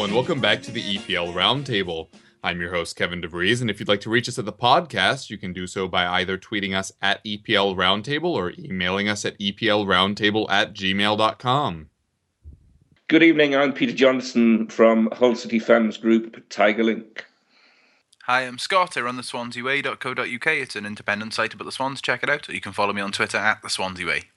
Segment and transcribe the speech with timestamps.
[0.00, 2.08] Hello, and welcome back to the EPL Roundtable.
[2.42, 5.28] I'm your host, Kevin DeVries, and if you'd like to reach us at the podcast,
[5.28, 9.38] you can do so by either tweeting us at EPL Roundtable or emailing us at
[9.38, 11.90] EPLRoundtable at gmail.com.
[13.08, 17.24] Good evening, I'm Peter Johnson from Hull City Fans Group, Tigerlink.
[18.22, 18.96] Hi, I'm Scott.
[18.96, 20.46] I run the SwanseaWay.co.uk.
[20.46, 22.00] It's an independent site about the Swans.
[22.00, 22.48] Check it out.
[22.48, 24.30] Or you can follow me on Twitter at the Swansea Way.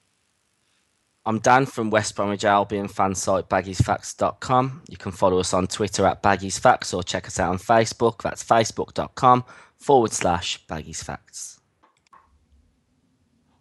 [1.25, 4.83] I'm Dan from West Bromwich Albion fan site baggiesfacts.com.
[4.89, 8.21] You can follow us on Twitter at baggiesfacts or check us out on Facebook.
[8.21, 9.45] That's facebook.com
[9.77, 11.59] forward slash baggiesfacts.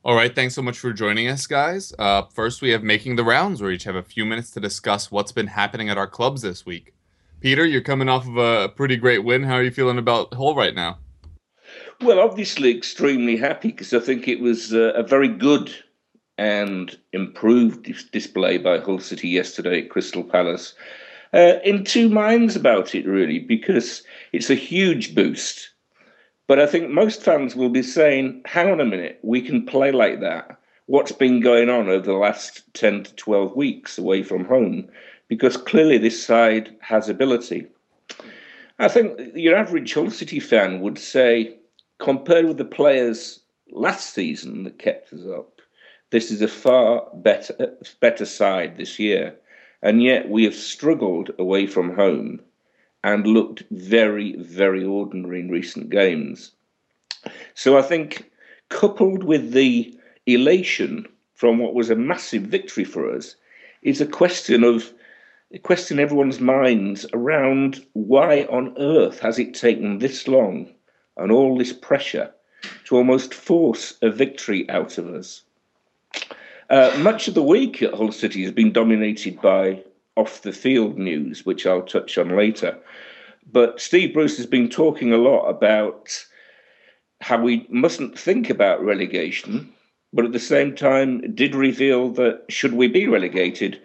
[0.05, 1.95] All right, thanks so much for joining us, guys.
[1.97, 4.61] Uh, first, we have Making the Rounds, where we each have a few minutes to
[4.61, 6.93] discuss what's been happening at our clubs this week.
[7.39, 9.45] Peter, you're coming off of a pretty great win.
[9.45, 10.99] How are you feeling about Hull right now?
[12.01, 15.73] Well, obviously, extremely happy because I think it was uh, a very good
[16.39, 20.75] and improved dis- display by Hull City yesterday at Crystal Palace.
[21.35, 24.03] Uh, in two minds about it, really, because
[24.33, 25.71] it's a huge boost.
[26.47, 29.93] But I think most fans will be saying, hang on a minute, we can play
[29.93, 30.59] like that.
[30.87, 34.89] What's been going on over the last 10 to 12 weeks away from home?
[35.29, 37.67] Because clearly this side has ability.
[38.79, 41.57] I think your average Hull City fan would say,
[41.99, 45.61] compared with the players last season that kept us up,
[46.13, 49.35] this is a far better better side this year,
[49.81, 52.39] and yet we have struggled away from home
[53.03, 56.53] and looked very very ordinary in recent games.
[57.55, 58.31] So I think,
[58.69, 63.35] coupled with the elation from what was a massive victory for us,
[63.81, 64.93] is a question of
[65.55, 70.69] a question everyone's minds around why on earth has it taken this long
[71.17, 72.31] and all this pressure
[72.85, 75.43] to almost force a victory out of us.
[76.71, 79.83] Uh, much of the week at Hull City has been dominated by
[80.17, 82.79] off the field news, which I'll touch on later.
[83.51, 86.25] But Steve Bruce has been talking a lot about
[87.21, 89.73] how we mustn't think about relegation,
[90.13, 93.81] but at the same time did reveal that should we be relegated,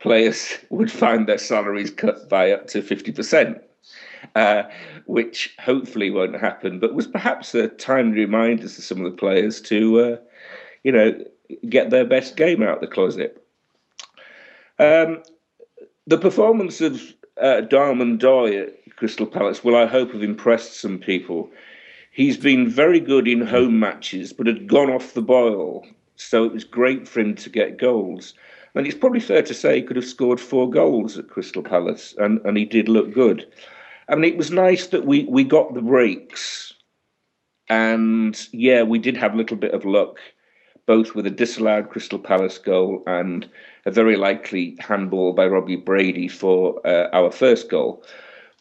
[0.00, 3.60] players would find their salaries cut by up to 50%.
[4.36, 4.62] Uh,
[5.06, 9.60] which hopefully won't happen, but was perhaps a timely reminder to some of the players
[9.60, 10.16] to, uh,
[10.84, 11.12] you know,
[11.68, 13.44] get their best game out the closet.
[14.78, 15.22] Um,
[16.06, 17.00] the performance of
[17.40, 21.50] uh, Dame N'Doye at Crystal Palace will, I hope, have impressed some people.
[22.10, 25.86] He's been very good in home matches, but had gone off the boil,
[26.16, 28.34] so it was great for him to get goals.
[28.74, 32.14] And it's probably fair to say he could have scored four goals at Crystal Palace,
[32.18, 33.46] and, and he did look good.
[34.08, 36.74] I mean, it was nice that we, we got the breaks,
[37.68, 40.18] and yeah, we did have a little bit of luck
[40.92, 43.48] both with a disallowed Crystal Palace goal and
[43.86, 48.04] a very likely handball by Robbie Brady for uh, our first goal.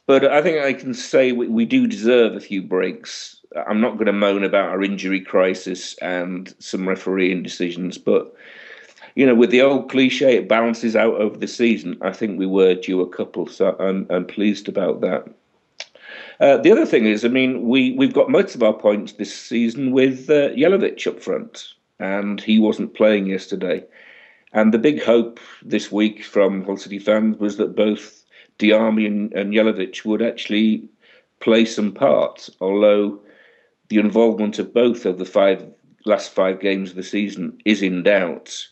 [0.07, 3.35] But I think I can say we, we do deserve a few breaks.
[3.67, 8.33] I'm not going to moan about our injury crisis and some refereeing decisions, but
[9.15, 11.97] you know, with the old cliche, it balances out over the season.
[12.01, 15.27] I think we were due a couple, so I'm, I'm pleased about that.
[16.39, 19.37] Uh, the other thing is, I mean, we, we've got most of our points this
[19.37, 23.83] season with uh, Jelavic up front and he wasn't playing yesterday.
[24.53, 28.25] And the big hope this week from Hull City fans was that both
[28.59, 30.89] Diarmi and, and Jelavic would actually
[31.39, 33.19] play some parts, although
[33.89, 35.65] the involvement of both of the five
[36.05, 38.67] last five games of the season is in doubt,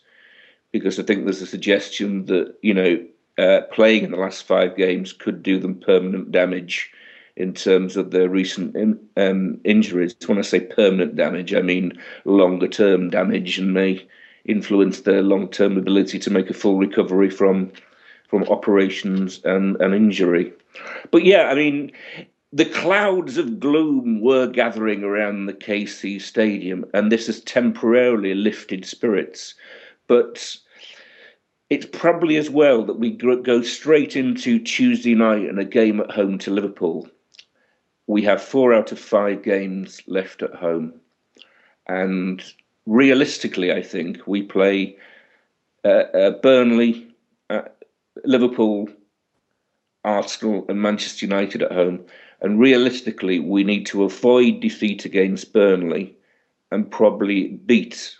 [0.72, 3.06] because I think there's a suggestion that you know
[3.38, 6.92] uh, playing in the last five games could do them permanent damage
[7.40, 10.16] in terms of their recent in, um, injuries.
[10.26, 14.06] When I say permanent damage, I mean longer term damage and may
[14.46, 17.72] influence their long term ability to make a full recovery from
[18.28, 20.54] from operations and, and injury.
[21.10, 21.92] But yeah, I mean,
[22.54, 28.86] the clouds of gloom were gathering around the KC Stadium, and this has temporarily lifted
[28.86, 29.56] spirits.
[30.08, 30.58] But
[31.72, 36.12] it's probably as well that we go straight into Tuesday night and a game at
[36.12, 37.10] home to Liverpool
[38.10, 40.92] we have four out of five games left at home.
[41.88, 42.44] And
[42.88, 44.98] realistically, I think we play
[45.86, 47.08] uh, uh, Burnley,
[47.52, 47.62] uh,
[48.26, 48.90] Liverpool,
[50.04, 52.04] Arsenal, and Manchester United at home.
[52.42, 56.18] And realistically, we need to avoid defeat against Burnley
[56.72, 58.16] and probably beat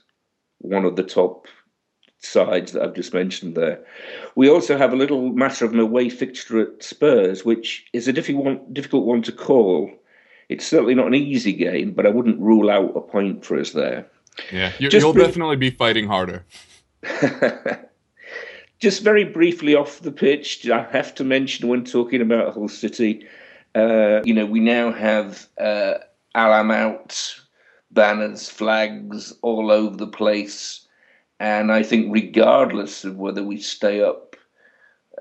[0.60, 1.48] one of the top
[2.22, 3.80] sides that I've just mentioned there.
[4.36, 8.14] We also have a little matter of an away fixture at Spurs, which is a
[8.14, 9.90] difficult one, difficult one to call.
[10.50, 13.72] It's certainly not an easy game, but I wouldn't rule out a point for us
[13.72, 14.08] there.
[14.52, 16.44] Yeah, you, will brief- definitely be fighting harder.
[18.80, 23.28] just very briefly off the pitch, I have to mention when talking about Hull City,
[23.76, 25.96] uh, you know, we now have uh,
[26.36, 27.40] Allam out
[27.92, 30.88] banners, flags all over the place.
[31.40, 34.36] And I think, regardless of whether we stay up,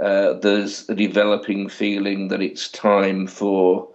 [0.01, 3.89] uh, there's a developing feeling that it's time for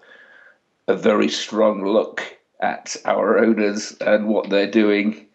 [0.88, 5.26] a very strong look at our owners and what they're doing.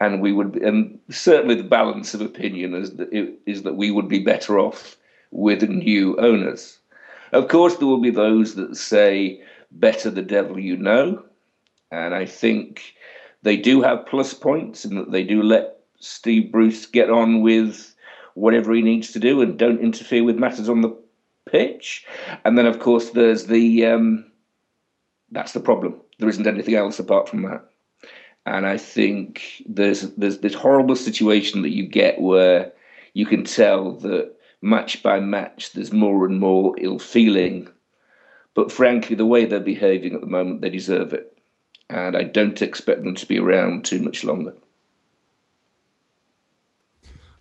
[0.00, 3.08] And we would, and certainly the balance of opinion is that,
[3.46, 4.96] is that we would be better off
[5.30, 6.78] with new owners.
[7.32, 9.42] Of course, there will be those that say,
[9.72, 11.24] better the devil you know.
[11.90, 12.94] And I think
[13.42, 17.94] they do have plus points in that they do let Steve Bruce get on with
[18.34, 20.96] whatever he needs to do and don't interfere with matters on the
[21.50, 22.04] pitch.
[22.44, 24.30] And then, of course, there's the um,
[25.30, 26.00] that's the problem.
[26.18, 27.64] There isn't anything else apart from that.
[28.44, 32.72] And I think there's there's this horrible situation that you get where
[33.14, 37.68] you can tell that match by match there's more and more ill feeling.
[38.54, 41.36] But frankly, the way they're behaving at the moment, they deserve it
[41.88, 44.54] and I don't expect them to be around too much longer.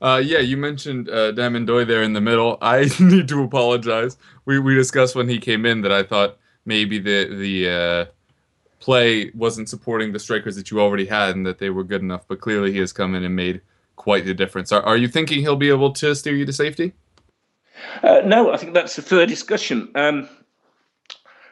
[0.02, 2.58] Uh, yeah, you mentioned uh, Dame N'Doye there in the middle.
[2.62, 4.18] I need to apologize.
[4.46, 8.06] We we discussed when he came in that I thought maybe the the uh,
[8.80, 12.28] play wasn't supporting the strikers that you already had and that they were good enough.
[12.28, 13.62] But clearly, he has come in and made
[13.96, 14.72] quite the difference.
[14.72, 16.94] Are, are you thinking he'll be able to steer you to safety?
[18.04, 19.90] Uh, no, I think that's a fair discussion.
[19.96, 20.30] Um,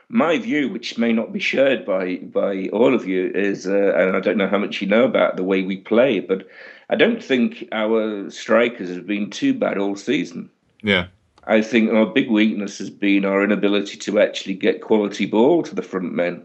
[0.10, 4.16] my view, which may not be shared by by all of you, is, uh, and
[4.16, 6.48] I don't know how much you know about the way we play, but
[6.94, 10.48] I don't think our strikers have been too bad all season.
[10.84, 11.07] Yeah.
[11.48, 15.74] I think our big weakness has been our inability to actually get quality ball to
[15.74, 16.44] the front men.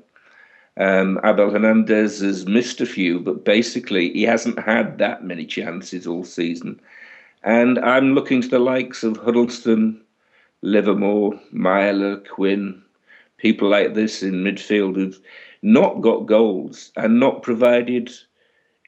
[0.78, 6.06] Um, Abel Hernandez has missed a few, but basically he hasn't had that many chances
[6.06, 6.80] all season.
[7.44, 10.00] And I'm looking to the likes of Huddlestone,
[10.62, 12.82] Livermore, Meyler, Quinn,
[13.36, 15.20] people like this in midfield who've
[15.60, 18.10] not got goals and not provided,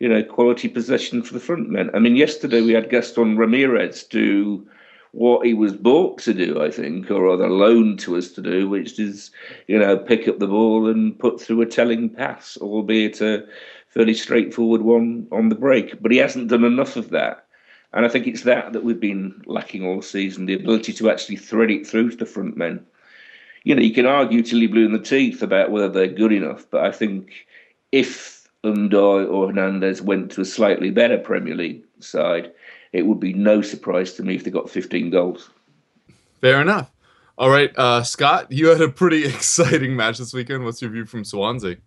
[0.00, 1.90] you know, quality possession for the front men.
[1.94, 4.66] I mean, yesterday we had Gaston Ramirez do
[5.12, 8.68] what he was bought to do, I think, or rather loaned to us to do,
[8.68, 9.30] which is,
[9.68, 13.46] you know, pick up the ball and put through a telling pass, albeit a
[13.88, 16.00] fairly straightforward one on the break.
[16.00, 17.46] But he hasn't done enough of that.
[17.92, 21.36] And I think it's that that we've been lacking all season the ability to actually
[21.36, 22.86] thread it through to the front men
[23.64, 26.32] you know, you can argue till you blue in the teeth about whether they're good
[26.32, 27.46] enough, but I think
[27.92, 32.52] if N'Doye or Hernandez went to a slightly better Premier League side,
[32.92, 35.50] it would be no surprise to me if they got 15 goals.
[36.40, 36.90] Fair enough.
[37.38, 40.64] All right, uh, Scott, you had a pretty exciting match this weekend.
[40.64, 41.78] What's your view from Swansea?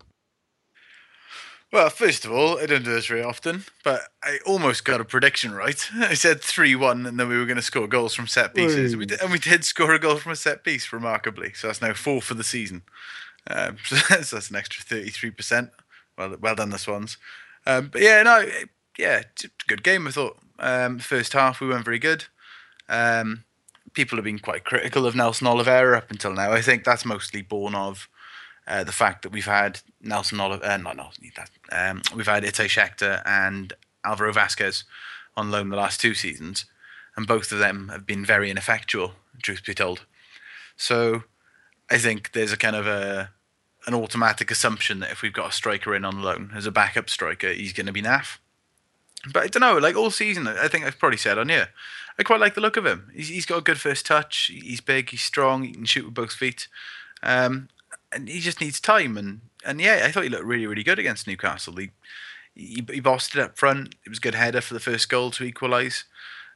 [1.71, 5.05] Well, first of all, I don't do this very often, but I almost got a
[5.05, 5.89] prediction right.
[5.95, 8.95] I said 3 1, and then we were going to score goals from set pieces.
[8.95, 11.53] We did, and we did score a goal from a set piece, remarkably.
[11.53, 12.83] So that's now four for the season.
[13.49, 15.71] Um, so that's, that's, an extra 33%.
[16.18, 17.18] Well, well done, the Swans.
[17.65, 18.45] Um, but yeah, no,
[18.98, 19.24] yeah,
[19.68, 20.38] good game, I thought.
[20.60, 22.25] Um, first half, we weren't very good.
[22.89, 23.45] Um,
[23.94, 26.51] people have been quite critical of Nelson Oliveira up until now.
[26.51, 28.07] I think that's mostly born of
[28.68, 31.32] uh, the fact that we've had Nelson Oliver, uh, not Nelson,
[31.72, 33.74] um, we've had Itay Shechter and
[34.05, 34.84] Alvaro Vazquez
[35.36, 36.65] on loan the last two seasons,
[37.15, 40.05] and both of them have been very ineffectual, truth be told.
[40.75, 41.24] So
[41.89, 43.32] I think there's a kind of a
[43.85, 47.09] an automatic assumption that if we've got a striker in on loan as a backup
[47.09, 48.37] striker, he's going to be naff.
[49.31, 51.69] But I don't know, like all season, I think I've probably said on here,
[52.19, 53.09] I quite like the look of him.
[53.13, 54.51] He's, he's got a good first touch.
[54.53, 55.09] He's big.
[55.09, 55.63] He's strong.
[55.63, 56.67] He can shoot with both feet.
[57.21, 57.69] Um,
[58.11, 59.17] and he just needs time.
[59.17, 61.75] And and yeah, I thought he looked really really good against Newcastle.
[61.77, 61.91] He
[62.53, 63.95] he, he bossed it up front.
[64.05, 66.03] It was a good header for the first goal to equalise.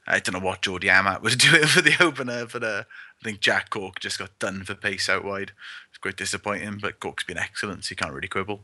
[0.06, 2.84] I don't know what Jordi Amat was doing for the opener, but uh,
[3.20, 5.52] I think Jack Cork just got done for pace out wide.
[6.00, 8.60] Quite disappointing, but Cork's been excellent, so you can't really quibble.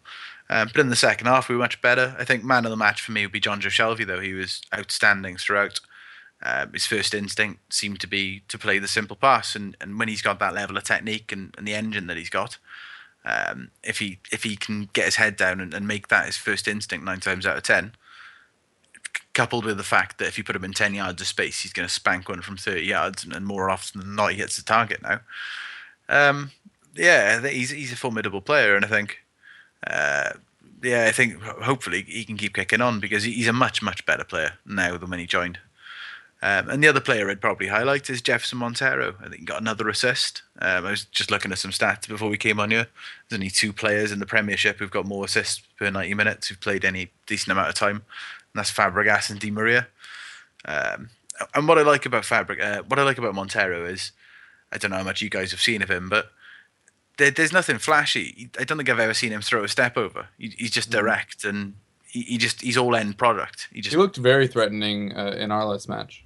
[0.48, 2.14] Um, but in the second half, we were much better.
[2.18, 4.20] I think man of the match for me would be Jonjo Shelvey, though.
[4.20, 5.80] He was outstanding throughout.
[6.42, 10.08] Uh, his first instinct seemed to be to play the simple pass, and, and when
[10.08, 12.58] he's got that level of technique and, and the engine that he's got,
[13.24, 16.36] um, if he if he can get his head down and, and, make that his
[16.36, 17.92] first instinct nine times out of ten,
[19.32, 21.72] coupled with the fact that if you put him in ten yards of space, he's
[21.72, 24.58] going to spank one from thirty yards, and, and, more often than not, he hits
[24.58, 25.20] the target now.
[26.10, 26.50] Um,
[26.94, 29.18] yeah, he's he's a formidable player, and I think.
[29.86, 30.32] Uh,
[30.82, 34.24] yeah, I think hopefully he can keep kicking on because he's a much, much better
[34.24, 35.58] player now than when he joined.
[36.44, 39.14] Um, and the other player I'd probably highlight is Jefferson Montero.
[39.18, 40.42] I think he got another assist.
[40.60, 42.86] Um, I was just looking at some stats before we came on here.
[43.28, 46.60] There's only two players in the Premiership who've got more assists per 90 minutes who've
[46.60, 48.04] played any decent amount of time, and
[48.54, 49.86] that's Fabregas and Di Maria.
[50.66, 51.08] Um,
[51.54, 54.12] and what I like about Fabric, uh, what I like about Montero is,
[54.70, 56.30] I don't know how much you guys have seen of him, but
[57.16, 58.50] there, there's nothing flashy.
[58.58, 60.28] I don't think I've ever seen him throw a step over.
[60.38, 60.92] He, he's just mm.
[60.92, 61.74] direct and
[62.06, 63.68] he, he, just he's all end product.
[63.72, 66.24] He just he looked very threatening uh, in our last match.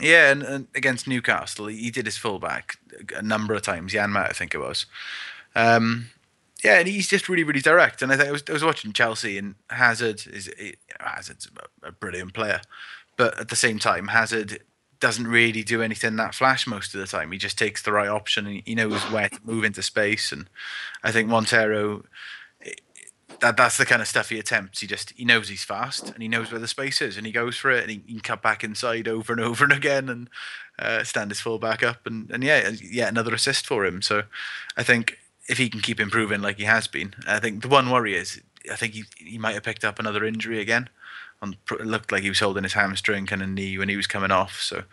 [0.00, 2.78] Yeah, and, and against Newcastle, he, he, did his fullback
[3.14, 3.92] a number of times.
[3.92, 4.86] Janmaat, I think it was.
[5.54, 6.06] Um,
[6.64, 8.02] yeah, and he's just really, really direct.
[8.02, 10.50] And I I was, I was watching Chelsea, and Hazard is
[10.98, 11.48] Hazard's
[11.82, 12.60] a brilliant player,
[13.16, 14.60] but at the same time, Hazard
[15.04, 17.30] doesn't really do anything that flash most of the time.
[17.30, 20.32] He just takes the right option and he knows where to move into space.
[20.32, 20.48] And
[21.02, 22.04] I think Montero,
[23.40, 24.80] that that's the kind of stuff he attempts.
[24.80, 27.32] He just he knows he's fast and he knows where the space is and he
[27.32, 30.08] goes for it and he, he can cut back inside over and over and again
[30.08, 30.30] and
[30.78, 34.00] uh, stand his full back up and and yeah yeah another assist for him.
[34.00, 34.22] So
[34.74, 35.18] I think
[35.50, 38.40] if he can keep improving like he has been, I think the one worry is
[38.72, 40.88] I think he he might have picked up another injury again
[41.44, 44.06] on, it looked like he was holding his hamstring and a knee when he was
[44.06, 44.60] coming off.
[44.60, 44.84] So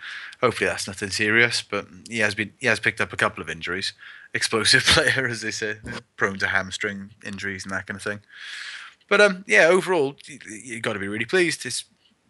[0.41, 1.61] hopefully that's nothing serious.
[1.61, 3.93] But he has been he has picked up a couple of injuries.
[4.33, 5.77] Explosive player, as they say,
[6.15, 8.19] prone to hamstring injuries and that kind of thing.
[9.09, 11.65] But um, yeah, overall, you, have got to be really pleased.
[11.65, 11.83] It's,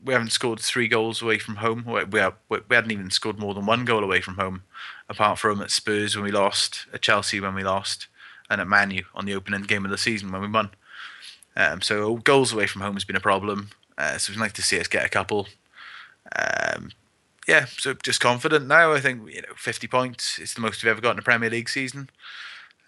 [0.04, 1.84] we haven't scored three goals away from home.
[1.86, 4.64] We, we, we hadn't even scored more than one goal away from home,
[5.08, 8.08] apart from at Spurs when we lost, at Chelsea when we lost,
[8.50, 10.72] and at Manu on the opening game of the season when we won.
[11.56, 13.70] Um, so goals away from home has been a problem.
[13.98, 15.48] Uh, so it's nice to see us get a couple.
[16.36, 16.92] Um,
[17.48, 18.94] yeah, so just confident now.
[18.94, 21.50] I think you know, 50 points is the most we've ever got in a Premier
[21.50, 22.10] League season.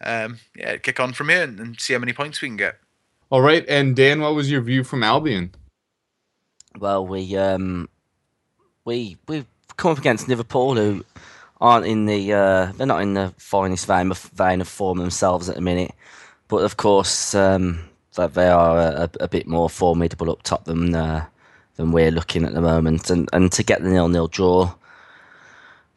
[0.03, 2.77] Um, yeah, kick on from here and, and, see how many points we can get.
[3.29, 5.51] All right, and Dan, what was your view from Albion?
[6.77, 7.89] Well, we um,
[8.85, 9.45] we we
[9.77, 11.05] come up against Liverpool, who
[11.61, 15.49] aren't in the uh, they're not in the finest vein of, vein of form themselves
[15.49, 15.93] at the minute.
[16.47, 17.79] But of course, um,
[18.15, 21.25] that they are a, a, bit more formidable up top than uh,
[21.75, 23.09] than we're looking at the moment.
[23.09, 24.73] And and to get the nil nil draw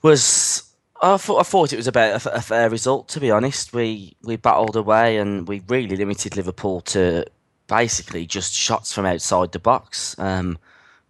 [0.03, 0.63] was
[1.03, 3.09] I thought I thought it was about a, a, fair result.
[3.09, 7.25] To be honest, we we battled away and we really limited Liverpool to
[7.67, 10.19] basically just shots from outside the box.
[10.19, 10.59] Um,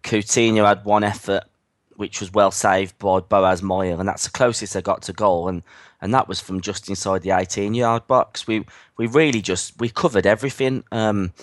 [0.03, 1.43] Coutinho had one effort
[1.97, 5.49] which was well saved by Boaz Myhill, and that's the closest they got to goal,
[5.49, 5.63] and
[5.99, 8.47] and that was from just inside the 18 yard box.
[8.47, 8.65] We
[8.97, 10.83] we really just we covered everything.
[10.91, 11.33] Um,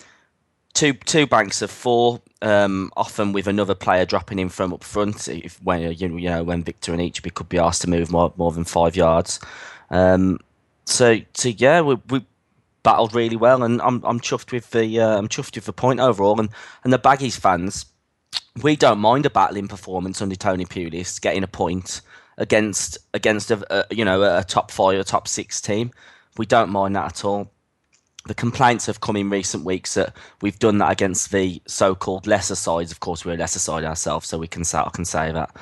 [0.73, 5.29] two two banks of four, um, often with another player dropping in from up front.
[5.29, 8.53] If when you know when Victor and Anichebe could be asked to move more more
[8.53, 9.41] than five yards.
[9.91, 10.39] Um,
[10.87, 12.25] so so yeah, we, we
[12.85, 15.99] battled really well, and I'm I'm chuffed with the uh, I'm chuffed with the point
[15.99, 16.51] overall, and
[16.85, 17.87] and the Baggies fans
[18.63, 22.01] we don't mind a battling performance under Tony Pulis getting a point
[22.39, 25.91] against against a, a, you know a top five or top six team.
[26.37, 27.51] We don't mind that at all.
[28.27, 32.55] The complaints have come in recent weeks that we've done that against the so-called lesser
[32.55, 32.91] sides.
[32.91, 35.55] Of course, we're a lesser side ourselves, so we can say I can say that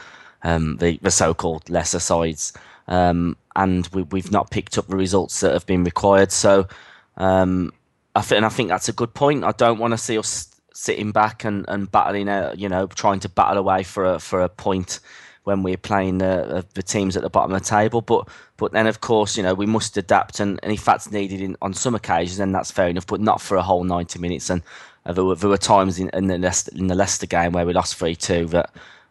[0.43, 2.53] um, the the so-called lesser sides,
[2.89, 6.31] um, and we, we've not picked up the results that have been required.
[6.31, 6.69] So,
[7.17, 7.73] um,
[8.15, 9.45] I think and I think that's a good point.
[9.45, 10.52] I don't want to see us
[10.83, 14.41] sitting back and, and battling, uh, you know, trying to battle away for a, for
[14.43, 14.99] a point
[15.45, 18.01] when we're playing the, the teams at the bottom of the table.
[18.01, 21.41] But but then of course, you know, we must adapt, and, and if that's needed
[21.41, 23.07] in, on some occasions, then that's fair enough.
[23.07, 24.51] But not for a whole ninety minutes.
[24.51, 24.63] And
[25.07, 27.67] uh, there, were, there were times in, in the Leicester, in the Leicester game where
[27.67, 28.71] we lost three two that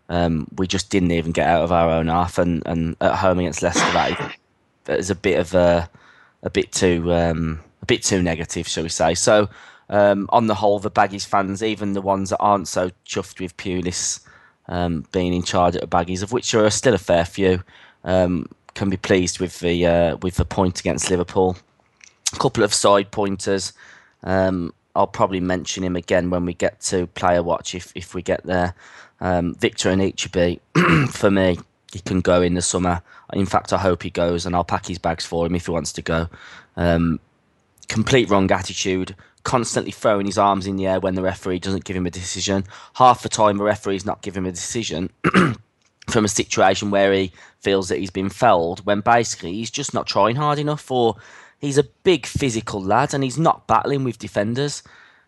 [0.09, 3.39] um, we just didn't even get out of our own half, and, and at home
[3.39, 5.89] against Leicester, that is a bit of a
[6.43, 9.15] a bit too um, a bit too negative, shall we say?
[9.15, 9.47] So
[9.91, 13.55] um, on the whole, the Baggies fans, even the ones that aren't so chuffed with
[13.57, 14.21] Pulis
[14.69, 17.61] um, being in charge at the Baggies, of which there are still a fair few,
[18.05, 21.57] um, can be pleased with the uh, with the point against Liverpool.
[22.33, 23.73] A couple of side pointers.
[24.23, 28.21] Um, I'll probably mention him again when we get to player watch if if we
[28.21, 28.73] get there.
[29.19, 30.59] Um, Victor Anichebe,
[31.11, 31.59] for me,
[31.91, 33.01] he can go in the summer.
[33.33, 35.71] In fact, I hope he goes, and I'll pack his bags for him if he
[35.71, 36.29] wants to go.
[36.77, 37.19] Um,
[37.89, 41.95] complete wrong attitude constantly throwing his arms in the air when the referee doesn't give
[41.95, 42.63] him a decision.
[42.95, 45.09] Half the time, the referee's not giving him a decision
[46.09, 50.07] from a situation where he feels that he's been felled, when basically he's just not
[50.07, 51.15] trying hard enough, or
[51.59, 54.83] he's a big physical lad and he's not battling with defenders.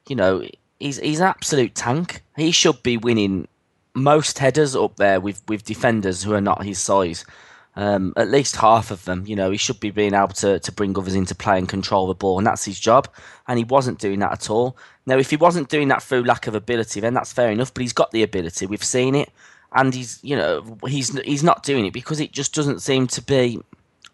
[0.08, 0.48] You know,
[0.79, 2.22] he's he's an absolute tank.
[2.36, 3.48] He should be winning
[3.96, 7.25] most headers up there with, with defenders who are not his size
[7.75, 9.25] um, at least half of them.
[9.25, 12.07] You know, he should be being able to, to bring others into play and control
[12.07, 13.07] the ball, and that's his job.
[13.47, 14.77] And he wasn't doing that at all.
[15.05, 17.73] Now, if he wasn't doing that through lack of ability, then that's fair enough.
[17.73, 18.65] But he's got the ability.
[18.65, 19.29] We've seen it,
[19.73, 23.21] and he's you know he's he's not doing it because it just doesn't seem to
[23.21, 23.59] be.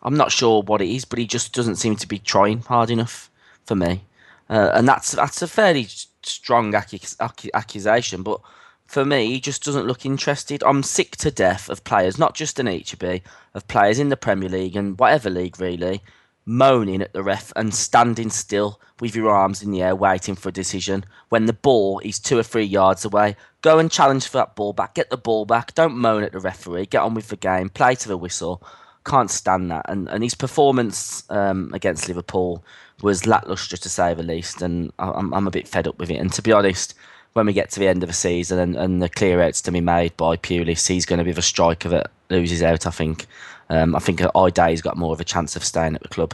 [0.01, 2.89] I'm not sure what it is, but he just doesn't seem to be trying hard
[2.89, 3.29] enough
[3.65, 4.05] for me.
[4.49, 5.87] Uh, and that's that's a fairly
[6.23, 8.41] strong accusation, but
[8.89, 10.63] for me, he just doesn't look interested.
[10.63, 13.21] I'm sick to death of players, not just in HB,
[13.53, 16.01] of players in the Premier League and whatever league really,
[16.43, 20.49] moaning at the ref and standing still with your arms in the air waiting for
[20.49, 23.35] a decision when the ball is two or three yards away.
[23.61, 26.39] Go and challenge for that ball back, get the ball back, don't moan at the
[26.39, 28.63] referee, get on with the game, play to the whistle.
[29.05, 29.85] Can't stand that.
[29.87, 32.65] And, and his performance um, against Liverpool
[33.03, 36.17] was lacklustre to say the least, and I'm, I'm a bit fed up with it.
[36.17, 36.95] And to be honest,
[37.33, 39.71] when we get to the end of the season and, and the clear outs to
[39.71, 43.27] be made by Pulis, he's going to be the striker that loses out, I think.
[43.69, 46.33] Um, I think Ideye's got more of a chance of staying at the club.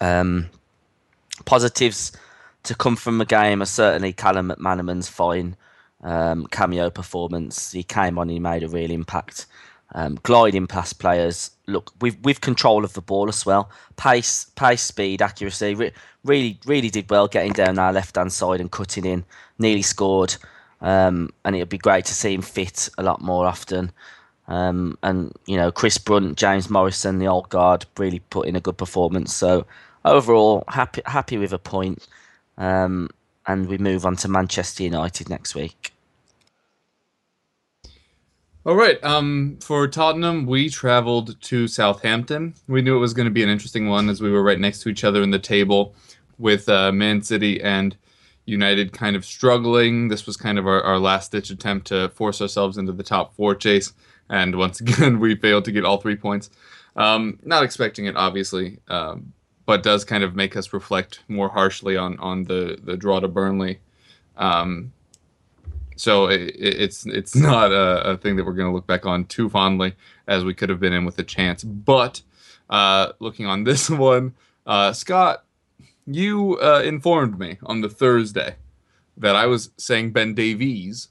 [0.00, 0.50] Um,
[1.44, 2.12] positives
[2.64, 5.56] to come from the game are certainly Callum McManaman's fine
[6.02, 7.72] um, cameo performance.
[7.72, 9.46] He came on, he made a real impact.
[9.94, 11.52] Um, gliding past players.
[11.66, 13.70] Look, with control of the ball as well.
[13.96, 15.74] Pace, pace, speed, accuracy.
[15.74, 15.92] Re-
[16.24, 19.24] really, really did well getting down our left hand side and cutting in.
[19.58, 20.34] Nearly scored.
[20.80, 23.92] Um, and it'd be great to see him fit a lot more often.
[24.48, 28.60] Um, and you know, Chris Brunt, James Morrison, the old guard, really put in a
[28.60, 29.32] good performance.
[29.32, 29.64] So
[30.04, 32.06] overall, happy happy with a point.
[32.58, 33.08] Um,
[33.46, 35.93] and we move on to Manchester United next week.
[38.66, 39.02] All right.
[39.04, 42.54] Um, for Tottenham, we traveled to Southampton.
[42.66, 44.80] We knew it was going to be an interesting one as we were right next
[44.80, 45.94] to each other in the table,
[46.38, 47.94] with uh, Man City and
[48.46, 50.08] United kind of struggling.
[50.08, 53.36] This was kind of our, our last ditch attempt to force ourselves into the top
[53.36, 53.92] four chase.
[54.30, 56.48] And once again, we failed to get all three points.
[56.96, 59.34] Um, not expecting it, obviously, um,
[59.66, 63.28] but does kind of make us reflect more harshly on on the the draw to
[63.28, 63.80] Burnley.
[64.38, 64.94] Um,
[65.96, 69.24] so it, it's it's not a, a, thing that we're going to look back on
[69.24, 69.94] too fondly
[70.26, 71.64] as we could have been in with a chance.
[71.64, 72.22] But
[72.70, 74.34] uh, looking on this one,
[74.66, 75.44] uh, Scott,
[76.06, 78.56] you uh, informed me on the Thursday
[79.16, 81.08] that I was saying Ben Davies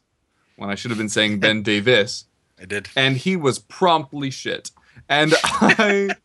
[0.56, 2.26] when I should have been saying Ben Davis.
[2.60, 2.89] I did.
[2.96, 4.72] And he was promptly shit.
[5.10, 6.15] And I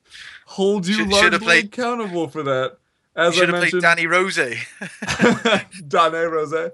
[0.46, 2.78] hold you should, largely played, accountable for that.
[3.18, 4.36] As you should I have played Danny Rose.
[5.88, 6.70] Danny Rose.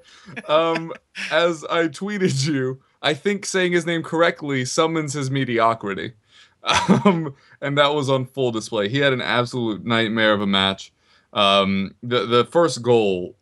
[0.47, 0.93] Um,
[1.31, 6.13] as I tweeted you, I think saying his name correctly summons his mediocrity.
[6.63, 8.89] Um, and that was on full display.
[8.89, 10.93] He had an absolute nightmare of a match.
[11.33, 13.37] Um, the the first goal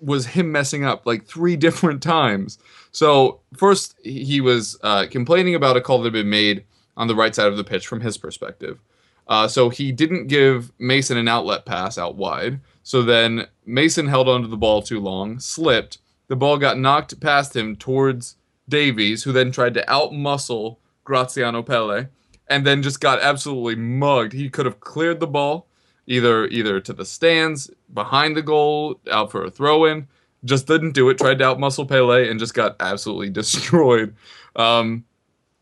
[0.00, 2.58] was him messing up like three different times.
[2.92, 6.64] So first he was uh, complaining about a call that had been made
[6.96, 8.80] on the right side of the pitch from his perspective.
[9.28, 12.60] Uh, so he didn't give Mason an outlet pass out wide.
[12.82, 15.98] So then Mason held onto the ball too long, slipped.
[16.28, 18.36] The ball got knocked past him towards
[18.68, 22.08] Davies, who then tried to outmuscle Graziano Pellè,
[22.48, 24.32] and then just got absolutely mugged.
[24.32, 25.66] He could have cleared the ball
[26.06, 30.08] either either to the stands, behind the goal, out for a throw in.
[30.44, 31.18] Just didn't do it.
[31.18, 34.14] Tried to outmuscle Pellè and just got absolutely destroyed.
[34.56, 35.04] Um,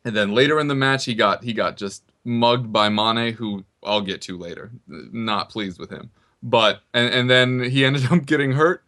[0.05, 3.65] and then later in the match, he got he got just mugged by Mane, who
[3.83, 4.71] I'll get to later.
[4.87, 6.11] Not pleased with him.
[6.43, 8.83] But and, and then he ended up getting hurt.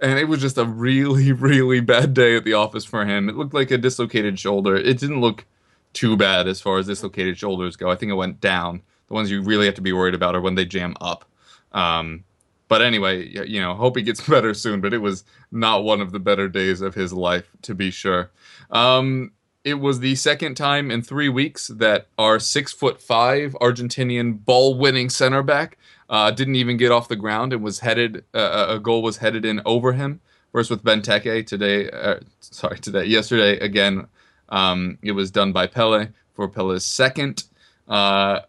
[0.00, 3.28] And it was just a really, really bad day at the office for him.
[3.28, 4.76] It looked like a dislocated shoulder.
[4.76, 5.46] It didn't look
[5.92, 7.90] too bad as far as dislocated shoulders go.
[7.90, 8.82] I think it went down.
[9.08, 11.24] The ones you really have to be worried about are when they jam up.
[11.72, 12.24] Um,
[12.68, 14.80] but anyway, you know, hope he gets better soon.
[14.80, 18.30] But it was not one of the better days of his life, to be sure.
[18.70, 19.32] Um,
[19.64, 24.76] it was the second time in three weeks that our six foot five Argentinian ball
[24.76, 25.78] winning center back
[26.10, 29.44] uh, didn't even get off the ground and was headed uh, a goal was headed
[29.44, 30.20] in over him.
[30.52, 34.06] First with Benteke today, uh, sorry today, yesterday again.
[34.50, 37.44] Um, it was done by Pellè for Pellè's second.
[37.88, 38.40] Uh,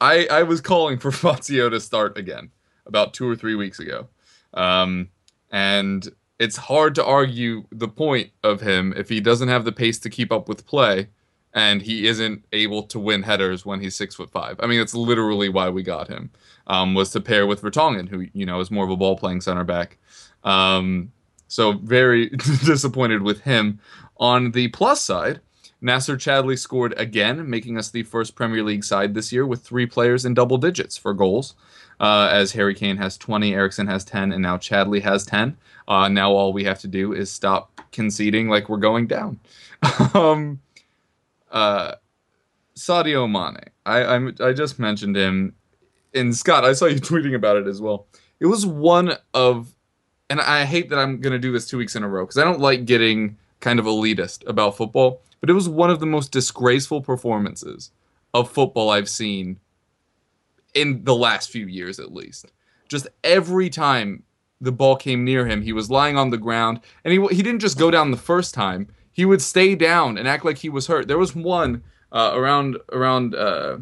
[0.00, 2.50] I I was calling for Fazio to start again
[2.84, 4.08] about two or three weeks ago,
[4.52, 5.08] um,
[5.50, 9.98] and it's hard to argue the point of him if he doesn't have the pace
[10.00, 11.08] to keep up with play
[11.56, 14.60] and he isn't able to win headers when he's six foot five.
[14.60, 16.30] I mean, that's literally why we got him.
[16.66, 19.40] Um, was to pair with Vertonghen, who you know is more of a ball playing
[19.40, 19.96] center back.
[20.44, 21.12] Um,
[21.48, 22.28] so very
[22.64, 23.80] disappointed with him.
[24.18, 25.40] On the plus side,
[25.82, 29.86] Nacer Chadli scored again, making us the first Premier League side this year with three
[29.86, 31.54] players in double digits for goals.
[31.98, 35.56] Uh, as Harry Kane has 20, Eriksen has 10, and now Chadli has 10.
[35.88, 39.40] Uh, now all we have to do is stop conceding like we're going down.
[40.14, 40.60] um,
[41.50, 41.94] uh,
[42.76, 43.64] Sadio Mane.
[43.86, 45.54] I I'm, I just mentioned him,
[46.14, 48.06] and Scott, I saw you tweeting about it as well.
[48.40, 49.74] It was one of,
[50.28, 52.44] and I hate that I'm gonna do this two weeks in a row because I
[52.44, 56.32] don't like getting kind of elitist about football, but it was one of the most
[56.32, 57.90] disgraceful performances
[58.34, 59.58] of football I've seen
[60.76, 62.52] in the last few years, at least.
[62.86, 64.22] Just every time
[64.60, 67.60] the ball came near him, he was lying on the ground, and he he didn't
[67.60, 68.88] just go down the first time.
[69.10, 71.08] He would stay down and act like he was hurt.
[71.08, 73.78] There was one uh, around around uh,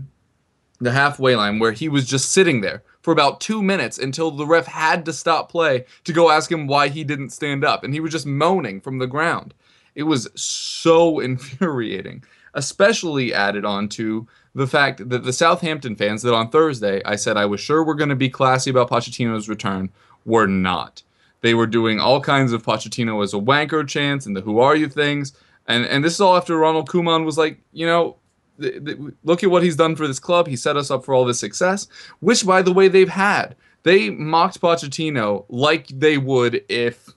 [0.80, 4.46] the halfway line where he was just sitting there for about two minutes until the
[4.46, 7.92] ref had to stop play to go ask him why he didn't stand up, and
[7.92, 9.52] he was just moaning from the ground.
[9.96, 12.22] It was so infuriating,
[12.54, 17.36] especially added on to the fact that the Southampton fans that on Thursday I said
[17.36, 19.90] I was sure we're going to be classy about Pochettino's return
[20.24, 21.02] were not.
[21.40, 24.76] They were doing all kinds of Pochettino as a wanker chants and the "Who are
[24.76, 25.32] you?" things,
[25.66, 28.16] and and this is all after Ronald Koeman was like, you know,
[28.60, 30.46] th- th- look at what he's done for this club.
[30.46, 31.86] He set us up for all this success,
[32.20, 33.56] which by the way they've had.
[33.82, 37.10] They mocked Pochettino like they would if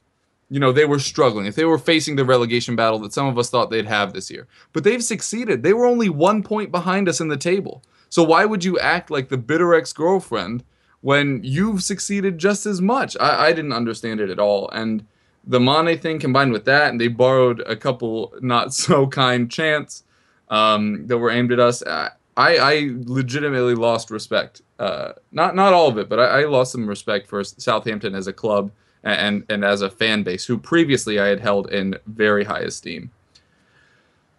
[0.50, 3.38] you know, they were struggling, if they were facing the relegation battle that some of
[3.38, 4.48] us thought they'd have this year.
[4.72, 5.62] But they've succeeded.
[5.62, 7.84] They were only one point behind us in the table.
[8.10, 10.64] So why would you act like the bitter ex girlfriend
[11.02, 13.18] when you've succeeded just as much?
[13.20, 14.70] I, I didn't understand it at all.
[14.70, 15.06] And
[15.46, 20.04] the Mane thing combined with that, and they borrowed a couple not so kind chants
[20.50, 21.84] um, that were aimed at us.
[21.86, 24.62] I, I legitimately lost respect.
[24.80, 28.28] Uh, not not all of it, but I, I lost some respect for Southampton as
[28.28, 28.72] a club
[29.04, 33.12] and and as a fan base who previously I had held in very high esteem.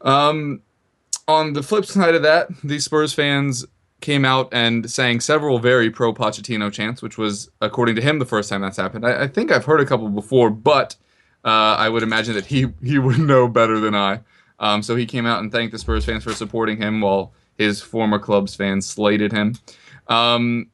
[0.02, 0.62] Um,
[1.26, 3.66] on the flip side of that, the Spurs fans
[4.00, 8.24] came out and sang several very pro Pochettino chants, which was, according to him, the
[8.24, 9.04] first time that's happened.
[9.04, 10.96] I, I think I've heard a couple before, but
[11.44, 14.20] uh, I would imagine that he he would know better than I.
[14.60, 17.80] Um, so he came out and thanked the Spurs fans for supporting him, while his
[17.80, 19.54] former club's fans slated him.
[20.08, 20.68] Um,